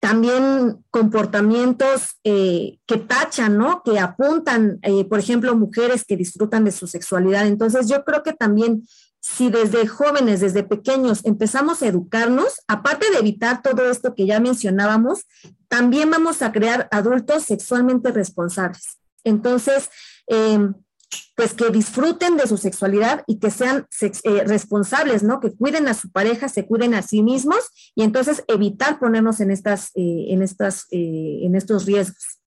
también 0.00 0.82
comportamientos 0.90 2.16
eh, 2.24 2.78
que 2.86 2.96
tachan, 2.96 3.58
¿no? 3.58 3.82
Que 3.82 3.98
apuntan, 3.98 4.78
eh, 4.82 5.04
por 5.04 5.18
ejemplo, 5.18 5.54
mujeres 5.54 6.04
que 6.04 6.16
disfrutan 6.16 6.64
de 6.64 6.72
su 6.72 6.86
sexualidad. 6.86 7.46
Entonces, 7.46 7.88
yo 7.88 8.04
creo 8.04 8.22
que 8.22 8.32
también 8.32 8.82
si 9.20 9.50
desde 9.50 9.86
jóvenes, 9.86 10.40
desde 10.40 10.62
pequeños, 10.62 11.24
empezamos 11.24 11.82
a 11.82 11.86
educarnos, 11.86 12.62
aparte 12.66 13.10
de 13.10 13.18
evitar 13.18 13.60
todo 13.60 13.90
esto 13.90 14.14
que 14.14 14.26
ya 14.26 14.40
mencionábamos, 14.40 15.26
también 15.68 16.10
vamos 16.10 16.40
a 16.40 16.52
crear 16.52 16.88
adultos 16.90 17.44
sexualmente 17.44 18.10
responsables. 18.12 18.98
Entonces, 19.22 19.90
eh, 20.26 20.70
pues 21.34 21.54
que 21.54 21.70
disfruten 21.70 22.36
de 22.36 22.46
su 22.46 22.56
sexualidad 22.56 23.24
y 23.26 23.38
que 23.38 23.50
sean 23.50 23.86
eh, 24.00 24.44
responsables, 24.44 25.22
¿no? 25.22 25.40
Que 25.40 25.52
cuiden 25.52 25.88
a 25.88 25.94
su 25.94 26.10
pareja, 26.10 26.48
se 26.48 26.66
cuiden 26.66 26.94
a 26.94 27.02
sí 27.02 27.22
mismos 27.22 27.92
y 27.94 28.02
entonces 28.02 28.44
evitar 28.46 28.98
ponernos 28.98 29.40
en 29.40 29.50
estas, 29.50 29.90
eh, 29.94 30.26
en 30.28 30.42
estas, 30.42 30.86
eh, 30.90 31.40
en 31.42 31.54
estos 31.54 31.86
riesgos. 31.86 32.40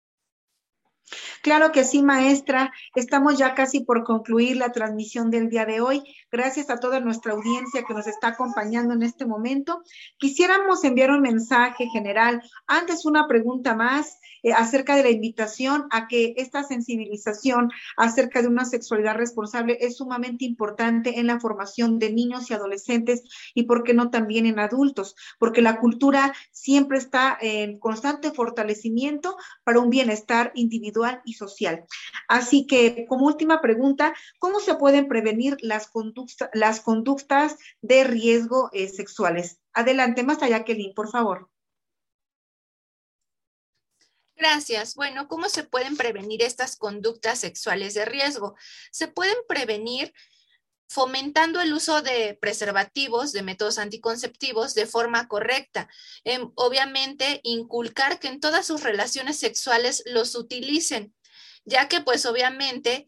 Claro 1.42 1.72
que 1.72 1.84
sí, 1.84 2.02
maestra. 2.02 2.72
Estamos 2.96 3.38
ya 3.38 3.54
casi 3.54 3.82
por 3.82 4.04
concluir 4.04 4.58
la 4.58 4.72
transmisión 4.72 5.30
del 5.30 5.50
día 5.50 5.66
de 5.66 5.82
hoy. 5.82 6.02
Gracias 6.32 6.70
a 6.70 6.80
toda 6.80 7.00
nuestra 7.00 7.34
audiencia 7.34 7.84
que 7.84 7.94
nos 7.94 8.08
está 8.08 8.30
acompañando 8.30 8.94
en 8.94 9.04
este 9.04 9.26
momento. 9.26 9.84
Quisiéramos 10.18 10.84
enviar 10.84 11.12
un 11.12 11.22
mensaje 11.22 11.88
general. 11.88 12.42
Antes, 12.68 13.06
una 13.06 13.28
pregunta 13.28 13.76
más. 13.76 14.20
Eh, 14.44 14.52
acerca 14.52 14.96
de 14.96 15.04
la 15.04 15.10
invitación 15.10 15.88
a 15.90 16.08
que 16.08 16.34
esta 16.38 16.64
sensibilización 16.64 17.72
acerca 17.96 18.42
de 18.42 18.50
una 18.50 18.66
sexualidad 18.66 19.16
responsable 19.16 19.78
es 19.80 19.98
sumamente 19.98 20.44
importante 20.44 21.20
en 21.20 21.28
la 21.28 21.40
formación 21.40 21.98
de 21.98 22.12
niños 22.12 22.52
y 22.52 22.54
adolescentes 22.54 23.24
y, 23.54 23.64
por 23.64 23.84
qué 23.84 23.94
no, 23.94 24.10
también 24.10 24.46
en 24.46 24.60
adultos, 24.60 25.16
porque 25.40 25.62
la 25.62 25.80
cultura 25.80 26.34
siempre 26.52 26.98
está 26.98 27.38
en 27.40 27.80
constante 27.80 28.32
fortalecimiento 28.32 29.38
para 29.64 29.80
un 29.80 29.90
bienestar 29.90 30.52
individual 30.56 31.22
y 31.24 31.34
social. 31.34 31.86
Así 32.28 32.68
que, 32.68 33.06
como 33.08 33.26
última 33.26 33.62
pregunta, 33.62 34.14
¿cómo 34.40 34.60
se 34.60 34.76
pueden 34.76 35.08
prevenir 35.08 35.56
las 35.62 35.88
conductas, 35.88 36.50
las 36.54 36.82
conductas 36.82 37.58
de 37.82 38.04
riesgo 38.04 38.70
eh, 38.74 38.90
sexuales? 38.90 39.62
Adelante, 39.74 40.24
más 40.24 40.44
allá, 40.44 40.66
Kelly, 40.66 40.94
por 40.94 41.10
favor. 41.10 41.53
Gracias. 44.36 44.96
Bueno, 44.96 45.28
¿cómo 45.28 45.48
se 45.48 45.64
pueden 45.64 45.96
prevenir 45.96 46.42
estas 46.42 46.76
conductas 46.76 47.40
sexuales 47.40 47.94
de 47.94 48.06
riesgo? 48.06 48.56
Se 48.92 49.08
pueden 49.08 49.38
prevenir 49.48 50.14
fomentando 50.94 51.62
el 51.62 51.74
uso 51.74 52.02
de 52.02 52.38
preservativos, 52.40 53.32
de 53.32 53.42
métodos 53.42 53.78
anticonceptivos 53.78 54.76
de 54.76 54.86
forma 54.86 55.28
correcta. 55.28 55.90
Em, 56.24 56.52
obviamente, 56.56 57.40
inculcar 57.44 58.20
que 58.20 58.28
en 58.28 58.40
todas 58.40 58.68
sus 58.68 58.84
relaciones 58.84 59.40
sexuales 59.40 60.04
los 60.06 60.36
utilicen, 60.36 61.16
ya 61.66 61.88
que 61.88 62.02
pues 62.02 62.26
obviamente 62.26 63.08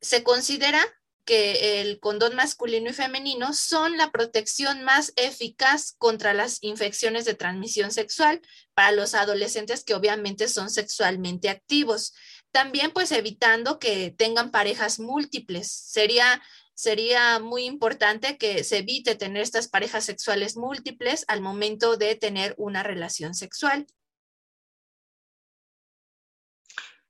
se 0.00 0.22
considera 0.22 0.84
que 1.24 1.80
el 1.80 2.00
condón 2.00 2.36
masculino 2.36 2.90
y 2.90 2.92
femenino 2.92 3.52
son 3.52 3.96
la 3.96 4.10
protección 4.10 4.84
más 4.84 5.12
eficaz 5.16 5.94
contra 5.98 6.34
las 6.34 6.62
infecciones 6.62 7.24
de 7.24 7.34
transmisión 7.34 7.90
sexual 7.90 8.40
para 8.74 8.92
los 8.92 9.14
adolescentes 9.14 9.84
que 9.84 9.94
obviamente 9.94 10.48
son 10.48 10.70
sexualmente 10.70 11.48
activos. 11.48 12.14
También 12.50 12.90
pues 12.92 13.10
evitando 13.12 13.78
que 13.78 14.14
tengan 14.16 14.50
parejas 14.50 15.00
múltiples. 15.00 15.70
Sería 15.70 16.42
sería 16.74 17.38
muy 17.38 17.64
importante 17.64 18.36
que 18.36 18.64
se 18.64 18.78
evite 18.78 19.14
tener 19.14 19.42
estas 19.42 19.68
parejas 19.68 20.04
sexuales 20.04 20.56
múltiples 20.56 21.24
al 21.28 21.40
momento 21.40 21.96
de 21.96 22.16
tener 22.16 22.54
una 22.58 22.82
relación 22.82 23.34
sexual. 23.34 23.86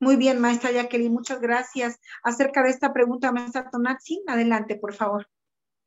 Muy 0.05 0.17
bien, 0.17 0.38
maestra 0.38 0.71
Jacqueline, 0.71 1.11
muchas 1.11 1.40
gracias. 1.40 1.99
Acerca 2.23 2.62
de 2.62 2.69
esta 2.69 2.93
pregunta, 2.93 3.33
maestra 3.33 3.71
Tonaxi, 3.71 4.23
adelante, 4.27 4.77
por 4.77 4.93
favor. 4.93 5.27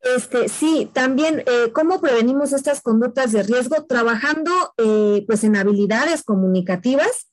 Este, 0.02 0.50
sí, 0.50 0.90
también, 0.92 1.44
eh, 1.46 1.72
¿cómo 1.72 2.02
prevenimos 2.02 2.52
estas 2.52 2.82
conductas 2.82 3.32
de 3.32 3.44
riesgo? 3.44 3.86
Trabajando 3.86 4.52
eh, 4.78 5.24
pues 5.28 5.44
en 5.44 5.56
habilidades 5.56 6.24
comunicativas. 6.24 7.30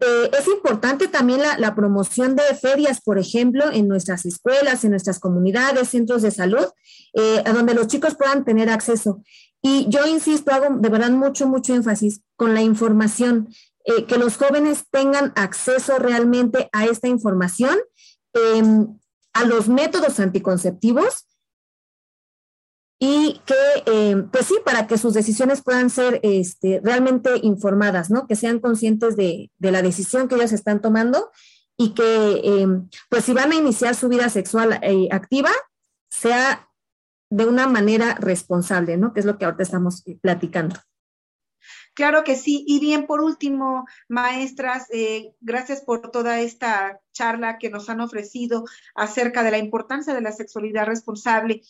Eh, 0.00 0.30
es 0.38 0.46
importante 0.46 1.08
también 1.08 1.40
la, 1.42 1.74
promoción 1.74 2.36
de 2.36 2.44
ferias, 2.54 3.00
por 3.00 3.18
ejemplo, 3.18 3.72
en 3.72 3.88
nuestras 3.88 4.24
escuelas, 4.24 4.84
en 4.84 4.92
nuestras 4.92 5.18
comunidades, 5.18 5.88
centros 5.88 6.22
de 6.22 6.30
salud, 6.30 6.66
a 7.44 7.52
donde 7.52 7.74
los 7.74 7.88
chicos 7.88 8.14
puedan 8.14 8.44
tener 8.44 8.70
acceso. 8.70 9.22
Y 9.60 9.86
yo 9.88 10.06
insisto, 10.06 10.52
hago 10.52 10.76
de 10.78 10.88
verdad 10.88 11.10
mucho, 11.10 11.48
mucho 11.48 11.74
énfasis 11.74 12.20
con 12.36 12.54
la 12.54 12.62
información. 12.62 13.48
Eh, 13.88 14.04
que 14.04 14.18
los 14.18 14.36
jóvenes 14.36 14.84
tengan 14.90 15.32
acceso 15.34 15.98
realmente 15.98 16.68
a 16.72 16.84
esta 16.84 17.08
información, 17.08 17.78
em, 18.34 18.98
a 19.32 19.44
los 19.46 19.70
métodos 19.70 20.20
anticonceptivos 20.20 21.26
y 23.00 23.40
que, 23.46 23.54
em, 23.86 24.28
pues 24.28 24.44
sí, 24.44 24.56
para 24.62 24.86
que 24.86 24.98
sus 24.98 25.14
decisiones 25.14 25.62
puedan 25.62 25.88
ser 25.88 26.20
este, 26.22 26.82
realmente 26.84 27.30
informadas, 27.42 28.10
¿no? 28.10 28.26
Que 28.26 28.36
sean 28.36 28.58
conscientes 28.58 29.16
de, 29.16 29.50
la 29.58 29.80
decisión 29.80 30.28
que 30.28 30.34
ellos 30.34 30.52
están 30.52 30.82
tomando 30.82 31.30
y 31.78 31.94
que, 31.94 32.42
em, 32.44 32.90
pues 33.08 33.24
si 33.24 33.32
van 33.32 33.52
a 33.52 33.56
iniciar 33.56 33.94
su 33.94 34.10
vida 34.10 34.28
sexual 34.28 34.80
eh, 34.82 35.08
activa, 35.10 35.50
sea 36.10 36.68
de 37.30 37.46
una 37.46 37.66
manera 37.66 38.16
responsable, 38.16 38.98
¿no? 38.98 39.14
Que 39.14 39.20
es 39.20 39.26
lo 39.26 39.38
que 39.38 39.46
ahorita 39.46 39.62
estamos 39.62 40.06
eh, 40.06 40.18
platicando. 40.20 40.76
Claro 41.98 42.22
que 42.22 42.36
sí. 42.36 42.62
Y 42.64 42.78
bien, 42.78 43.08
por 43.08 43.20
último, 43.20 43.84
maestras, 44.06 44.86
eh, 44.92 45.32
gracias 45.40 45.80
por 45.80 46.12
toda 46.12 46.38
esta 46.38 47.00
charla 47.10 47.58
que 47.58 47.70
nos 47.70 47.88
han 47.88 48.00
ofrecido 48.00 48.66
acerca 48.94 49.42
de 49.42 49.50
la 49.50 49.58
importancia 49.58 50.14
de 50.14 50.20
la 50.20 50.30
sexualidad 50.30 50.86
responsable. 50.86 51.60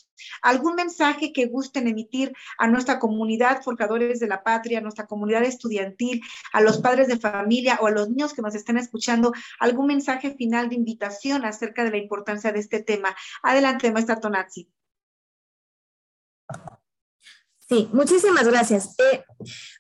¿Algún 0.42 0.74
mensaje 0.74 1.32
que 1.32 1.46
gusten 1.46 1.88
emitir 1.88 2.34
a 2.58 2.68
nuestra 2.68 2.98
comunidad 2.98 3.62
forjadores 3.62 4.20
de 4.20 4.28
la 4.28 4.42
patria, 4.42 4.80
a 4.80 4.82
nuestra 4.82 5.06
comunidad 5.06 5.44
estudiantil, 5.44 6.20
a 6.52 6.60
los 6.60 6.76
padres 6.76 7.08
de 7.08 7.18
familia 7.18 7.78
o 7.80 7.86
a 7.86 7.90
los 7.90 8.10
niños 8.10 8.34
que 8.34 8.42
nos 8.42 8.54
estén 8.54 8.76
escuchando? 8.76 9.32
¿Algún 9.58 9.86
mensaje 9.86 10.34
final 10.34 10.68
de 10.68 10.74
invitación 10.74 11.46
acerca 11.46 11.84
de 11.84 11.90
la 11.90 11.96
importancia 11.96 12.52
de 12.52 12.58
este 12.58 12.82
tema? 12.82 13.16
Adelante, 13.42 13.90
maestra 13.90 14.20
Tonazzi. 14.20 14.68
Sí, 17.68 17.88
muchísimas 17.92 18.48
gracias. 18.48 18.94
Eh, 18.98 19.24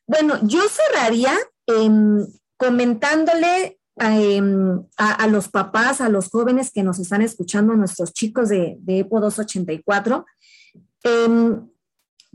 bueno, 0.08 0.40
yo 0.42 0.60
cerraría 0.68 1.36
em, 1.66 2.26
comentándole 2.56 3.78
em, 3.96 4.82
a, 4.96 5.26
los 5.26 5.48
papás, 5.48 6.00
a 6.00 6.08
los 6.08 6.30
jóvenes 6.30 6.72
que 6.72 6.82
nos 6.82 6.98
están 6.98 7.20
escuchando, 7.20 7.74
nuestros 7.74 8.12
chicos 8.14 8.48
de, 8.48 8.76
de 8.80 9.00
EPO 9.00 9.20
284, 9.20 10.24
em, 11.04 11.68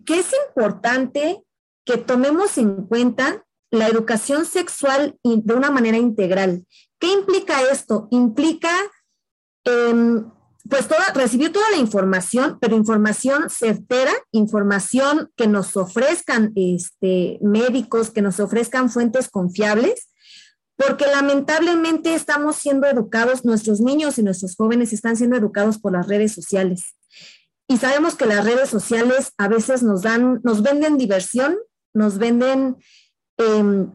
que 0.06 0.20
es 0.20 0.28
importante 0.48 1.44
que 1.84 1.98
tomemos 1.98 2.58
en 2.60 2.86
cuenta 2.86 3.44
la 3.72 3.88
educación 3.88 4.46
sexual 4.46 5.18
de 5.24 5.54
una 5.54 5.72
manera 5.72 5.98
integral. 5.98 6.66
¿Qué 7.00 7.12
implica 7.12 7.64
esto? 7.72 8.08
Implica 8.12 8.72
pues 10.70 10.88
toda, 10.88 11.12
recibir 11.14 11.52
toda 11.52 11.70
la 11.72 11.78
información, 11.78 12.58
pero 12.62 12.76
información 12.76 13.50
certera, 13.50 14.14
información 14.32 15.30
que 15.36 15.48
nos 15.48 15.76
ofrezcan 15.76 16.54
este, 16.56 17.38
médicos, 17.42 18.12
que 18.12 18.22
nos 18.22 18.40
ofrezcan 18.40 18.90
fuentes 18.90 19.30
confiables, 19.30 20.10
porque 20.78 21.06
lamentablemente 21.06 22.16
estamos 22.16 22.56
siendo 22.56 22.88
educados, 22.88 23.44
nuestros 23.46 23.82
niños 23.82 24.18
y 24.18 24.24
nuestros 24.24 24.56
jóvenes 24.56 24.94
están 24.94 25.18
siendo 25.18 25.36
educados 25.36 25.80
por 25.80 25.92
las 25.92 26.08
redes 26.08 26.34
sociales. 26.34 26.96
Y 27.68 27.78
sabemos 27.78 28.16
que 28.16 28.26
las 28.26 28.44
redes 28.46 28.70
sociales 28.70 29.34
a 29.38 29.48
veces 29.48 29.84
nos 29.84 30.02
dan, 30.02 30.40
nos 30.44 30.62
venden 30.64 30.98
diversión, 30.98 31.58
nos 31.94 32.18
venden 32.18 32.78
em, 33.38 33.92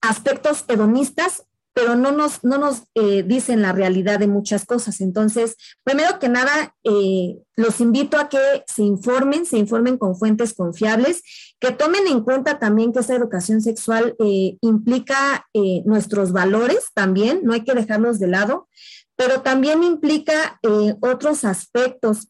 aspectos 0.00 0.64
hedonistas 0.68 1.44
pero 1.72 1.94
no 1.94 2.12
nos, 2.12 2.42
no 2.42 2.58
nos 2.58 2.84
eh, 2.94 3.22
dicen 3.22 3.62
la 3.62 3.72
realidad 3.72 4.18
de 4.18 4.26
muchas 4.26 4.66
cosas. 4.66 5.00
Entonces, 5.00 5.56
primero 5.84 6.18
que 6.18 6.28
nada, 6.28 6.74
eh, 6.84 7.38
los 7.56 7.80
invito 7.80 8.18
a 8.18 8.28
que 8.28 8.64
se 8.66 8.82
informen, 8.82 9.46
se 9.46 9.58
informen 9.58 9.96
con 9.96 10.16
fuentes 10.16 10.54
confiables, 10.54 11.22
que 11.60 11.70
tomen 11.70 12.06
en 12.06 12.22
cuenta 12.22 12.58
también 12.58 12.92
que 12.92 13.00
esta 13.00 13.14
educación 13.14 13.60
sexual 13.60 14.16
eh, 14.18 14.56
implica 14.60 15.46
nuestros 15.84 16.32
valores 16.32 16.86
también, 16.94 17.40
no 17.44 17.52
hay 17.52 17.62
que 17.62 17.74
dejarlos 17.74 18.18
de 18.18 18.28
lado, 18.28 18.68
pero 19.16 19.42
también 19.42 19.82
implica 19.82 20.58
otros 21.00 21.44
aspectos. 21.44 22.28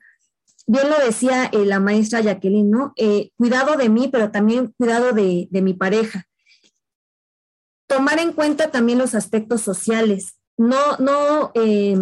Bien 0.66 0.88
lo 0.88 0.96
decía 1.04 1.50
la 1.52 1.80
maestra 1.80 2.20
Jacqueline, 2.20 2.70
¿no? 2.70 2.94
cuidado 3.36 3.76
de 3.76 3.88
mí, 3.88 4.08
pero 4.10 4.30
también 4.30 4.74
cuidado 4.76 5.12
de, 5.12 5.48
de 5.50 5.62
mi 5.62 5.74
pareja 5.74 6.29
tomar 7.90 8.20
en 8.20 8.32
cuenta 8.32 8.70
también 8.70 8.98
los 8.98 9.16
aspectos 9.16 9.62
sociales, 9.62 10.38
no, 10.56 10.96
no 10.98 11.50
eh, 11.54 11.98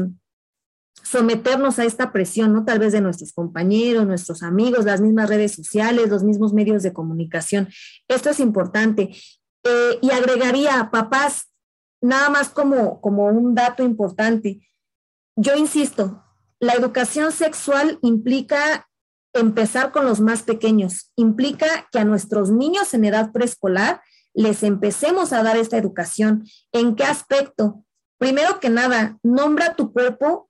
someternos 1.02 1.78
a 1.78 1.86
esta 1.86 2.12
presión, 2.12 2.52
¿no? 2.52 2.66
Tal 2.66 2.78
vez 2.78 2.92
de 2.92 3.00
nuestros 3.00 3.32
compañeros, 3.32 4.06
nuestros 4.06 4.42
amigos, 4.42 4.84
las 4.84 5.00
mismas 5.00 5.30
redes 5.30 5.52
sociales, 5.52 6.10
los 6.10 6.24
mismos 6.24 6.52
medios 6.52 6.82
de 6.82 6.92
comunicación. 6.92 7.70
Esto 8.06 8.28
es 8.28 8.38
importante. 8.38 9.16
Eh, 9.64 9.98
y 10.02 10.10
agregaría, 10.10 10.90
papás, 10.92 11.50
nada 12.02 12.28
más 12.28 12.50
como, 12.50 13.00
como 13.00 13.24
un 13.28 13.54
dato 13.54 13.82
importante. 13.82 14.68
Yo 15.36 15.56
insisto, 15.56 16.22
la 16.60 16.74
educación 16.74 17.32
sexual 17.32 17.98
implica 18.02 18.90
empezar 19.32 19.90
con 19.90 20.04
los 20.04 20.20
más 20.20 20.42
pequeños, 20.42 21.12
implica 21.16 21.88
que 21.90 21.98
a 21.98 22.04
nuestros 22.04 22.50
niños 22.50 22.92
en 22.92 23.06
edad 23.06 23.32
preescolar 23.32 24.02
les 24.38 24.62
empecemos 24.62 25.32
a 25.32 25.42
dar 25.42 25.56
esta 25.56 25.76
educación. 25.76 26.46
¿En 26.70 26.94
qué 26.94 27.02
aspecto? 27.02 27.84
Primero 28.18 28.60
que 28.60 28.70
nada, 28.70 29.18
nombra 29.24 29.74
tu 29.74 29.92
cuerpo 29.92 30.48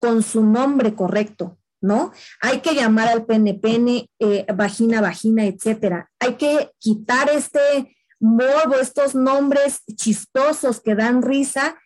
con 0.00 0.24
su 0.24 0.42
nombre 0.42 0.96
correcto, 0.96 1.56
¿no? 1.80 2.10
Hay 2.40 2.62
que 2.62 2.74
llamar 2.74 3.06
al 3.06 3.26
pene 3.26 3.54
pene, 3.54 4.10
eh, 4.18 4.44
vagina 4.52 5.00
vagina, 5.00 5.44
etcétera. 5.44 6.10
Hay 6.18 6.34
que 6.34 6.72
quitar 6.80 7.30
este 7.30 7.96
morbo, 8.18 8.74
estos 8.74 9.14
nombres 9.14 9.82
chistosos 9.94 10.80
que 10.80 10.96
dan 10.96 11.22
risa 11.22 11.78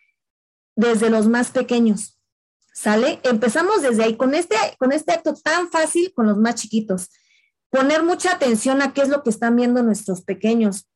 desde 0.75 1.11
los 1.11 1.27
más 1.27 1.51
pequeños. 1.51 2.19
¿Sale? 2.73 3.19
Empezamos 3.21 3.83
desde 3.83 4.05
ahí, 4.05 4.17
con 4.17 4.33
este, 4.33 4.55
con 4.79 4.91
este 4.91 5.13
acto 5.13 5.35
tan 5.35 5.69
fácil 5.69 6.11
con 6.15 6.25
los 6.25 6.39
más 6.39 6.55
chiquitos. 6.55 7.11
Poner 7.69 8.01
mucha 8.01 8.31
atención 8.31 8.81
a 8.81 8.91
qué 8.93 9.03
es 9.03 9.09
lo 9.09 9.21
que 9.21 9.29
están 9.29 9.55
viendo 9.55 9.83
nuestros 9.83 10.23
pequeños 10.23 10.87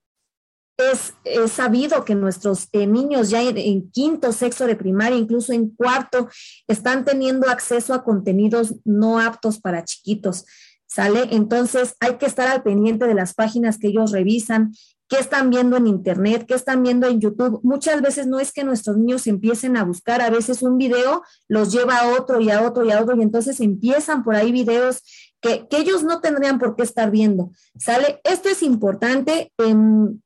es, 0.77 1.13
sabido 1.51 2.05
que 2.05 2.15
nuestros 2.15 2.69
eh, 2.71 2.85
niños 2.85 3.29
ya 3.29 3.41
en, 3.41 3.89
quinto, 3.91 4.31
sexto 4.31 4.67
de 4.67 4.75
primaria, 4.75 5.17
incluso 5.17 5.53
en 5.53 5.69
cuarto, 5.69 6.29
están 6.67 7.03
teniendo 7.03 7.49
acceso 7.49 7.93
a 7.93 8.03
contenidos 8.03 8.75
no 8.85 9.19
aptos 9.19 9.59
para 9.59 9.83
chiquitos. 9.83 10.45
¿Sale? 10.89 11.27
Entonces 11.31 11.95
hay 11.99 12.15
que 12.15 12.25
estar 12.25 12.47
al 12.47 12.63
pendiente 12.63 13.07
de 13.07 13.13
las 13.13 13.33
páginas 13.33 13.77
que 13.77 13.87
ellos 13.87 14.11
revisan, 14.11 14.71
qué 15.09 15.17
están 15.17 15.49
viendo 15.49 15.75
en 15.75 15.85
Internet, 15.85 16.45
qué 16.47 16.53
están 16.53 16.81
viendo 16.81 17.07
en 17.07 17.19
YouTube. 17.19 17.59
Muchas 17.61 18.01
veces 18.01 18.25
no 18.25 18.39
es 18.39 18.53
que 18.53 18.63
nuestros 18.63 18.97
niños 18.97 19.27
empiecen 19.27 19.75
a 19.75 19.83
buscar, 19.83 20.21
a 20.21 20.29
veces 20.29 20.61
un 20.61 20.77
video 20.77 21.23
los 21.49 21.73
lleva 21.73 21.97
a 21.97 22.13
otro 22.13 22.39
y 22.39 22.51
a 22.51 22.61
otro 22.61 22.85
y 22.85 22.91
a 22.91 23.01
otro 23.01 23.17
y 23.17 23.21
entonces 23.21 23.59
empiezan 23.59 24.23
por 24.23 24.35
ahí 24.35 24.53
videos 24.53 25.03
que, 25.41 25.67
ellos 25.71 26.03
no 26.03 26.21
tendrían 26.21 26.57
por 26.57 26.77
qué 26.77 26.83
estar 26.83 27.11
viendo. 27.11 27.51
¿Sale? 27.77 28.21
Esto 28.23 28.47
es 28.47 28.63
importante. 28.63 29.51
en 29.57 30.21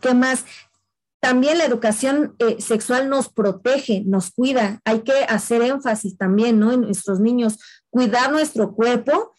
¿Qué 0.00 0.14
más? 0.14 0.44
también 1.20 1.58
la 1.58 1.64
educación 1.64 2.36
eh, 2.38 2.60
sexual 2.60 3.08
nos 3.08 3.28
protege, 3.28 4.02
nos 4.06 4.30
cuida. 4.30 4.80
Hay 4.84 5.00
que 5.00 5.24
hacer 5.28 5.62
énfasis 5.62 6.16
también, 6.16 6.58
¿no? 6.60 6.72
En 6.72 6.82
nuestros 6.82 7.20
niños, 7.20 7.58
cuidar 7.90 8.30
nuestro 8.30 8.74
cuerpo 8.74 9.34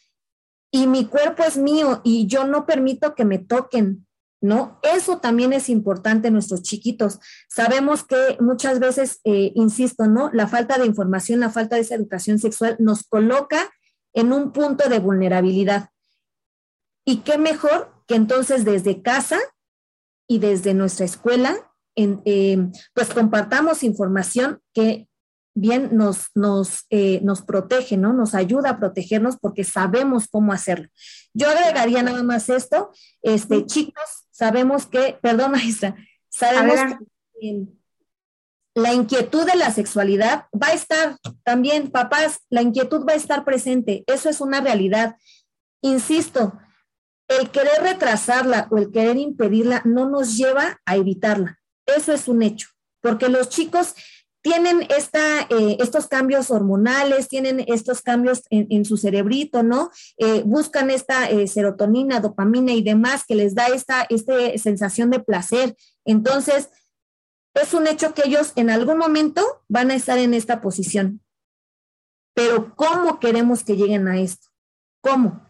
y 0.72 0.88
mi 0.88 1.06
cuerpo 1.06 1.44
es 1.44 1.58
mío 1.58 2.02
y 2.04 2.28
yo 2.28 2.46
no 2.46 2.66
permito 2.66 3.16
que 3.16 3.24
me 3.24 3.40
toquen, 3.40 4.06
¿no? 4.42 4.80
Eso 4.84 5.20
también 5.20 5.54
es 5.54 5.70
importante 5.70 6.28
en 6.28 6.34
nuestros 6.34 6.64
chiquitos. 6.64 7.20
Sabemos 7.48 8.04
que 8.04 8.38
muchas 8.42 8.80
veces, 8.80 9.22
eh, 9.24 9.54
insisto, 9.56 10.08
¿no? 10.08 10.30
La 10.34 10.48
falta 10.48 10.78
de 10.78 10.86
información, 10.86 11.40
la 11.40 11.50
falta 11.50 11.78
de 11.78 11.84
esa 11.84 11.96
educación 11.96 12.40
sexual 12.40 12.76
nos 12.80 13.04
coloca 13.04 13.72
en 14.14 14.34
un 14.34 14.52
punto 14.52 14.90
de 14.90 15.00
vulnerabilidad. 15.00 15.90
Y 17.06 17.22
qué 17.22 17.38
mejor 17.38 17.94
que 18.06 18.16
entonces 18.16 18.66
desde 18.66 19.02
casa 19.02 19.40
y 20.30 20.40
desde 20.40 20.74
nuestra 20.74 21.06
escuela 21.06 21.70
eh, 22.26 22.58
pues 22.94 23.10
compartamos 23.10 23.84
información 23.84 24.62
que 24.74 25.10
bien 25.54 25.90
nos, 25.98 26.28
nos, 26.36 26.86
eh, 26.90 27.20
nos 27.24 27.42
protege, 27.42 27.98
¿no? 27.98 28.14
Nos 28.14 28.36
ayuda 28.36 28.70
a 28.70 28.80
protegernos 28.80 29.38
porque 29.38 29.66
sabemos 29.66 30.28
cómo 30.30 30.54
hacerlo. 30.54 30.88
Yo 31.34 31.50
agregaría 31.50 32.02
nada 32.02 32.24
más 32.24 32.48
esto, 32.48 32.92
este, 33.22 33.66
chicos, 33.66 34.28
sabemos 34.32 34.86
que, 34.86 35.18
perdón 35.22 35.52
maestra, 35.52 35.96
sabemos 36.30 36.80
que 37.42 37.66
la 38.76 38.94
inquietud 38.94 39.46
de 39.46 39.58
la 39.58 39.72
sexualidad 39.72 40.46
va 40.54 40.68
a 40.68 40.74
estar 40.74 41.18
también, 41.44 41.92
papás, 41.92 42.40
la 42.50 42.62
inquietud 42.62 43.06
va 43.06 43.14
a 43.14 43.18
estar 43.18 43.44
presente, 43.44 44.06
eso 44.08 44.30
es 44.30 44.40
una 44.40 44.62
realidad. 44.62 45.18
Insisto, 45.82 46.54
el 47.30 47.52
querer 47.52 47.82
retrasarla 47.82 48.68
o 48.72 48.78
el 48.78 48.92
querer 48.92 49.18
impedirla 49.18 49.82
no 49.86 50.10
nos 50.10 50.36
lleva 50.36 50.82
a 50.86 50.98
evitarla. 50.98 51.60
Eso 51.86 52.12
es 52.12 52.28
un 52.28 52.42
hecho, 52.42 52.68
porque 53.02 53.30
los 53.30 53.50
chicos 53.50 53.96
tienen 54.42 54.88
esta, 54.90 55.42
eh, 55.50 55.78
estos 55.80 56.08
cambios 56.08 56.50
hormonales, 56.50 57.28
tienen 57.28 57.64
estos 57.68 58.02
cambios 58.02 58.44
en, 58.50 58.86
su 58.86 58.98
cerebrito, 58.98 59.64
¿no? 59.64 59.92
Eh, 60.18 60.44
buscan 60.46 60.90
esta 60.90 61.30
eh, 61.30 61.48
serotonina, 61.48 62.22
dopamina 62.22 62.72
y 62.72 62.82
demás 62.82 63.26
que 63.28 63.36
les 63.36 63.54
da 63.54 63.68
esta, 63.68 64.08
esta 64.10 64.34
sensación 64.58 65.10
de 65.10 65.20
placer. 65.20 65.76
Entonces, 66.06 66.70
es 67.54 67.74
un 67.74 67.88
hecho 67.88 68.14
que 68.14 68.24
ellos 68.26 68.54
en 68.56 68.70
algún 68.70 68.98
momento 68.98 69.44
van 69.68 69.92
a 69.92 69.96
estar 69.96 70.18
en 70.18 70.34
esta 70.34 70.62
posición. 70.62 71.22
Pero 72.34 72.74
¿cómo 72.76 73.20
queremos 73.20 73.64
que 73.66 73.76
lleguen 73.76 74.08
a 74.08 74.20
esto? 74.20 74.48
¿Cómo? 75.02 75.49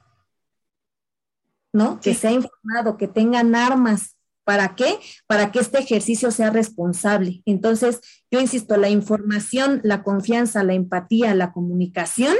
¿No? 1.73 1.99
Que 1.99 2.13
sea 2.15 2.31
informado, 2.31 2.97
que 2.97 3.07
tengan 3.07 3.55
armas, 3.55 4.15
¿Para 4.45 4.73
qué? 4.73 4.97
Para 5.27 5.51
que 5.51 5.59
este 5.59 5.77
ejercicio 5.77 6.31
sea 6.31 6.49
responsable. 6.49 7.43
Entonces, 7.45 8.01
yo 8.31 8.39
insisto, 8.39 8.77
la 8.77 8.89
información, 8.89 9.79
la 9.83 10.01
confianza, 10.01 10.63
la 10.63 10.73
empatía, 10.73 11.35
la 11.35 11.51
comunicación 11.51 12.33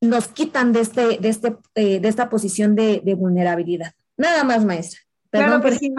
nos 0.00 0.28
quitan 0.28 0.72
de, 0.72 0.80
este, 0.80 1.18
de, 1.18 1.28
este, 1.28 1.58
eh, 1.74 2.00
de 2.00 2.08
esta 2.08 2.30
posición 2.30 2.76
de 2.76 3.14
vulnerabilidad. 3.14 3.92
Nada 4.16 4.42
más, 4.42 4.64
maestra 4.64 5.00
claro 5.30 5.62
que 5.62 5.72
sí, 5.72 5.92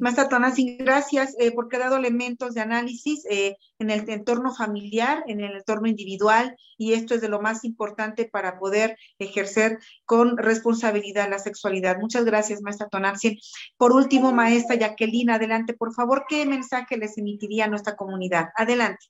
Maestra 0.00 0.28
Tonasi, 0.28 0.76
gracias 0.76 1.34
eh, 1.38 1.52
porque 1.52 1.76
ha 1.76 1.80
dado 1.80 1.96
elementos 1.96 2.54
de 2.54 2.60
análisis 2.60 3.24
eh, 3.30 3.56
en 3.78 3.90
el 3.90 4.08
entorno 4.08 4.54
familiar, 4.54 5.24
en 5.26 5.40
el 5.40 5.56
entorno 5.56 5.88
individual, 5.88 6.56
y 6.76 6.92
esto 6.92 7.14
es 7.14 7.20
de 7.20 7.28
lo 7.28 7.40
más 7.40 7.64
importante 7.64 8.24
para 8.24 8.58
poder 8.58 8.96
ejercer 9.18 9.78
con 10.04 10.36
responsabilidad 10.36 11.30
la 11.30 11.38
sexualidad. 11.38 11.98
Muchas 11.98 12.24
gracias, 12.24 12.60
maestra 12.60 12.88
Tonasi. 12.88 13.40
Por 13.76 13.92
último, 13.92 14.32
maestra 14.32 14.76
Jacqueline, 14.76 15.30
adelante, 15.30 15.74
por 15.74 15.94
favor, 15.94 16.24
¿qué 16.28 16.44
mensaje 16.46 16.96
les 16.96 17.18
emitiría 17.18 17.64
a 17.64 17.68
nuestra 17.68 17.96
comunidad? 17.96 18.48
Adelante. 18.56 19.06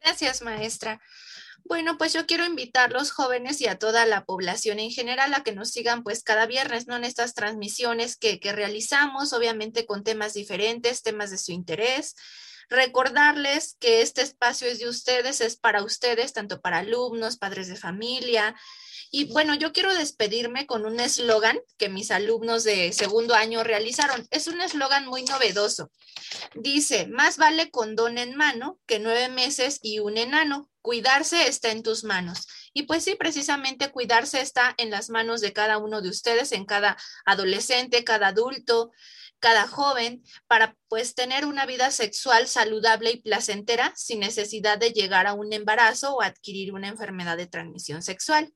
Gracias, 0.00 0.42
maestra. 0.42 1.00
Bueno, 1.64 1.98
pues 1.98 2.12
yo 2.12 2.26
quiero 2.26 2.46
invitar 2.46 2.90
a 2.90 2.98
los 2.98 3.10
jóvenes 3.10 3.60
y 3.60 3.66
a 3.66 3.78
toda 3.78 4.06
la 4.06 4.24
población 4.24 4.78
en 4.78 4.90
general 4.90 5.34
a 5.34 5.42
que 5.42 5.52
nos 5.52 5.70
sigan 5.70 6.02
pues 6.02 6.22
cada 6.22 6.46
viernes, 6.46 6.86
¿no? 6.86 6.96
En 6.96 7.04
estas 7.04 7.34
transmisiones 7.34 8.16
que, 8.16 8.40
que 8.40 8.52
realizamos, 8.52 9.32
obviamente 9.32 9.84
con 9.84 10.02
temas 10.02 10.34
diferentes, 10.34 11.02
temas 11.02 11.30
de 11.30 11.38
su 11.38 11.52
interés. 11.52 12.14
Recordarles 12.70 13.76
que 13.80 14.02
este 14.02 14.22
espacio 14.22 14.68
es 14.68 14.78
de 14.78 14.88
ustedes, 14.88 15.40
es 15.40 15.56
para 15.56 15.82
ustedes, 15.82 16.32
tanto 16.32 16.60
para 16.60 16.78
alumnos, 16.78 17.38
padres 17.38 17.68
de 17.68 17.76
familia, 17.76 18.54
y 19.10 19.24
bueno, 19.32 19.54
yo 19.54 19.72
quiero 19.72 19.94
despedirme 19.94 20.66
con 20.66 20.84
un 20.84 21.00
eslogan 21.00 21.58
que 21.78 21.88
mis 21.88 22.10
alumnos 22.10 22.64
de 22.64 22.92
segundo 22.92 23.34
año 23.34 23.64
realizaron. 23.64 24.26
Es 24.30 24.48
un 24.48 24.60
eslogan 24.60 25.06
muy 25.06 25.24
novedoso. 25.24 25.90
Dice, 26.54 27.06
más 27.06 27.38
vale 27.38 27.70
condón 27.70 28.18
en 28.18 28.36
mano 28.36 28.78
que 28.86 28.98
nueve 28.98 29.28
meses 29.28 29.78
y 29.82 30.00
un 30.00 30.18
enano. 30.18 30.68
Cuidarse 30.88 31.48
está 31.48 31.70
en 31.70 31.82
tus 31.82 32.02
manos. 32.02 32.46
Y 32.72 32.84
pues 32.84 33.04
sí, 33.04 33.14
precisamente 33.14 33.90
cuidarse 33.90 34.40
está 34.40 34.74
en 34.78 34.88
las 34.88 35.10
manos 35.10 35.42
de 35.42 35.52
cada 35.52 35.76
uno 35.76 36.00
de 36.00 36.08
ustedes, 36.08 36.50
en 36.52 36.64
cada 36.64 36.96
adolescente, 37.26 38.04
cada 38.04 38.28
adulto, 38.28 38.90
cada 39.38 39.68
joven, 39.68 40.24
para 40.46 40.78
pues 40.88 41.14
tener 41.14 41.44
una 41.44 41.66
vida 41.66 41.90
sexual 41.90 42.48
saludable 42.48 43.10
y 43.10 43.20
placentera 43.20 43.92
sin 43.96 44.20
necesidad 44.20 44.78
de 44.78 44.92
llegar 44.92 45.26
a 45.26 45.34
un 45.34 45.52
embarazo 45.52 46.14
o 46.14 46.22
adquirir 46.22 46.72
una 46.72 46.88
enfermedad 46.88 47.36
de 47.36 47.48
transmisión 47.48 48.00
sexual. 48.00 48.54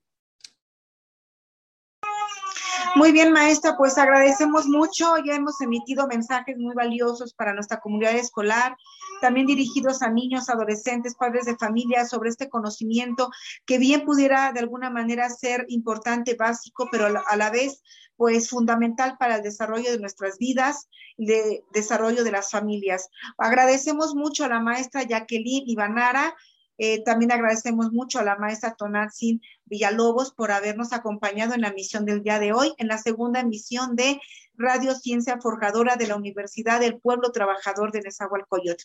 Muy 2.95 3.11
bien, 3.11 3.31
maestra, 3.31 3.75
pues 3.77 3.97
agradecemos 3.97 4.67
mucho. 4.67 5.15
Ya 5.25 5.33
hemos 5.33 5.59
emitido 5.61 6.07
mensajes 6.07 6.57
muy 6.57 6.75
valiosos 6.75 7.33
para 7.33 7.53
nuestra 7.53 7.79
comunidad 7.79 8.15
escolar, 8.15 8.77
también 9.21 9.47
dirigidos 9.47 10.01
a 10.01 10.09
niños, 10.09 10.49
adolescentes, 10.49 11.15
padres 11.15 11.45
de 11.45 11.57
familia 11.57 12.05
sobre 12.05 12.29
este 12.29 12.49
conocimiento 12.49 13.29
que 13.65 13.77
bien 13.77 14.05
pudiera 14.05 14.51
de 14.51 14.59
alguna 14.59 14.89
manera 14.89 15.29
ser 15.29 15.65
importante, 15.69 16.35
básico, 16.35 16.87
pero 16.91 17.07
a 17.07 17.35
la 17.35 17.49
vez 17.49 17.81
pues 18.15 18.49
fundamental 18.49 19.17
para 19.17 19.37
el 19.37 19.41
desarrollo 19.41 19.91
de 19.91 19.99
nuestras 19.99 20.37
vidas 20.37 20.87
y 21.17 21.25
de 21.25 21.63
desarrollo 21.73 22.23
de 22.23 22.31
las 22.31 22.51
familias. 22.51 23.09
Agradecemos 23.37 24.15
mucho 24.15 24.45
a 24.45 24.49
la 24.49 24.59
maestra 24.59 25.03
Jacqueline 25.03 25.63
Ibanara, 25.67 26.35
eh, 26.77 27.03
también 27.03 27.31
agradecemos 27.31 27.91
mucho 27.91 28.19
a 28.19 28.23
la 28.23 28.37
maestra 28.37 28.75
Tonantzin 28.75 29.41
Villalobos 29.65 30.33
por 30.33 30.51
habernos 30.51 30.93
acompañado 30.93 31.53
en 31.53 31.61
la 31.61 31.71
misión 31.73 32.05
del 32.05 32.23
día 32.23 32.39
de 32.39 32.53
hoy, 32.53 32.73
en 32.77 32.87
la 32.87 32.97
segunda 32.97 33.39
emisión 33.39 33.95
de 33.95 34.19
Radio 34.55 34.93
Ciencia 34.95 35.39
Forjadora 35.41 35.95
de 35.95 36.07
la 36.07 36.15
Universidad 36.15 36.79
del 36.79 36.99
Pueblo 36.99 37.31
Trabajador 37.31 37.91
de 37.91 38.01
Nezahualcóyotl. 38.01 38.83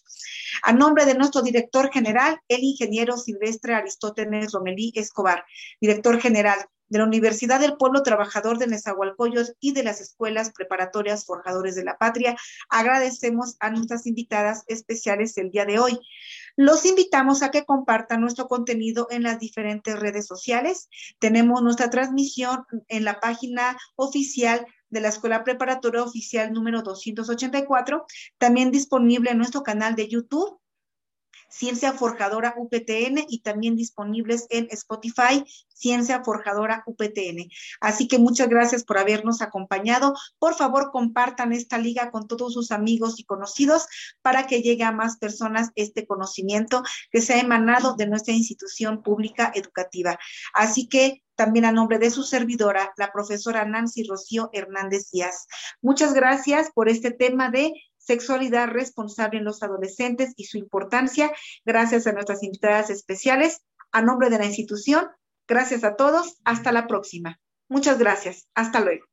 A 0.63 0.73
nombre 0.73 1.05
de 1.05 1.15
nuestro 1.15 1.43
director 1.43 1.91
general, 1.93 2.41
el 2.49 2.63
ingeniero 2.63 3.17
Silvestre 3.17 3.75
Aristóteles 3.75 4.53
Romelí 4.53 4.93
Escobar, 4.95 5.45
director 5.81 6.21
general 6.21 6.59
de 6.89 6.99
la 6.99 7.05
Universidad 7.05 7.61
del 7.61 7.77
Pueblo 7.77 8.03
Trabajador 8.03 8.59
de 8.59 8.67
Nezahualcóyotl 8.67 9.53
y 9.61 9.73
de 9.73 9.83
las 9.83 10.01
escuelas 10.01 10.53
preparatorias 10.53 11.25
Forjadores 11.25 11.75
de 11.75 11.85
la 11.85 11.99
Patria, 11.99 12.37
agradecemos 12.69 13.57
a 13.61 13.71
nuestras 13.71 14.07
invitadas 14.07 14.65
especiales 14.67 15.37
el 15.39 15.51
día 15.51 15.65
de 15.65 15.79
hoy. 15.79 15.99
Los 16.57 16.85
invitamos 16.85 17.43
a 17.43 17.51
que 17.51 17.65
compartan 17.65 18.21
nuestro 18.21 18.49
contenido 18.49 19.07
en 19.11 19.23
las 19.23 19.39
diferentes 19.39 19.99
redes 19.99 20.27
sociales. 20.27 20.89
Tenemos 21.19 21.63
nuestra 21.63 21.91
transmisión 21.91 22.65
en 22.89 23.05
la 23.05 23.21
página 23.21 23.77
oficial 23.97 24.67
de 24.91 25.01
la 25.01 25.09
Escuela 25.09 25.45
Preparatoria 25.45 26.03
Oficial 26.03 26.53
número 26.53 26.83
284, 26.83 28.07
también 28.39 28.71
disponible 28.71 29.31
en 29.31 29.39
nuestro 29.39 29.63
canal 29.63 29.95
de 29.95 30.09
YouTube 30.09 30.59
Ciencia 31.49 31.93
Forjadora 31.93 32.55
UPTN 32.57 33.25
y 33.29 33.41
también 33.41 33.77
disponibles 33.77 34.47
en 34.51 34.69
Spotify, 34.71 35.45
Ciencia 35.69 36.23
Forjadora 36.25 36.83
UPTN. 36.87 37.51
Así 37.81 38.09
que 38.09 38.19
muchas 38.19 38.49
gracias 38.49 38.85
por 38.85 38.99
habernos 38.99 39.43
acompañado. 39.43 40.15
Por 40.39 40.55
favor, 40.55 40.91
compartan 40.91 41.53
esta 41.53 41.79
liga 41.79 42.11
con 42.11 42.27
todos 42.27 42.53
sus 42.53 42.71
amigos 42.71 43.19
y 43.19 43.25
conocidos 43.25 43.87
para 44.23 44.47
que 44.47 44.63
llegue 44.63 44.85
a 44.85 44.93
más 44.93 45.19
personas 45.19 45.71
este 45.75 46.07
conocimiento 46.07 46.83
que 47.11 47.21
se 47.21 47.35
ha 47.35 47.41
emanado 47.41 47.95
de 47.95 48.07
nuestra 48.07 48.35
institución 48.35 49.03
pública 49.03 49.53
educativa. 49.55 50.19
Así 50.53 50.89
que 50.89 51.23
también 51.39 51.65
a 51.67 51.73
nombre 51.73 52.01
de 52.01 52.11
su 52.11 52.25
servidora, 52.25 52.93
la 52.97 53.13
profesora 53.13 53.65
Nancy 53.65 54.03
Rocío 54.03 54.51
Hernández 54.53 55.13
Díaz. 55.13 55.47
Muchas 55.81 56.13
gracias 56.13 56.71
por 56.75 56.89
este 56.89 57.13
tema 57.13 57.49
de 57.49 57.73
sexualidad 58.09 58.69
responsable 58.69 59.39
en 59.39 59.45
los 59.45 59.63
adolescentes 59.63 60.33
y 60.37 60.45
su 60.45 60.57
importancia. 60.57 61.31
Gracias 61.65 62.07
a 62.07 62.13
nuestras 62.13 62.43
invitadas 62.43 62.89
especiales. 62.91 63.61
A 63.93 64.03
nombre 64.03 64.31
de 64.31 64.39
la 64.39 64.47
institución, 64.47 65.09
gracias 65.47 65.85
a 65.85 65.95
todos. 65.95 66.39
Hasta 66.45 66.73
la 66.73 66.87
próxima. 66.87 67.39
Muchas 67.69 67.99
gracias. 67.99 68.49
Hasta 68.55 68.81
luego. 68.81 69.05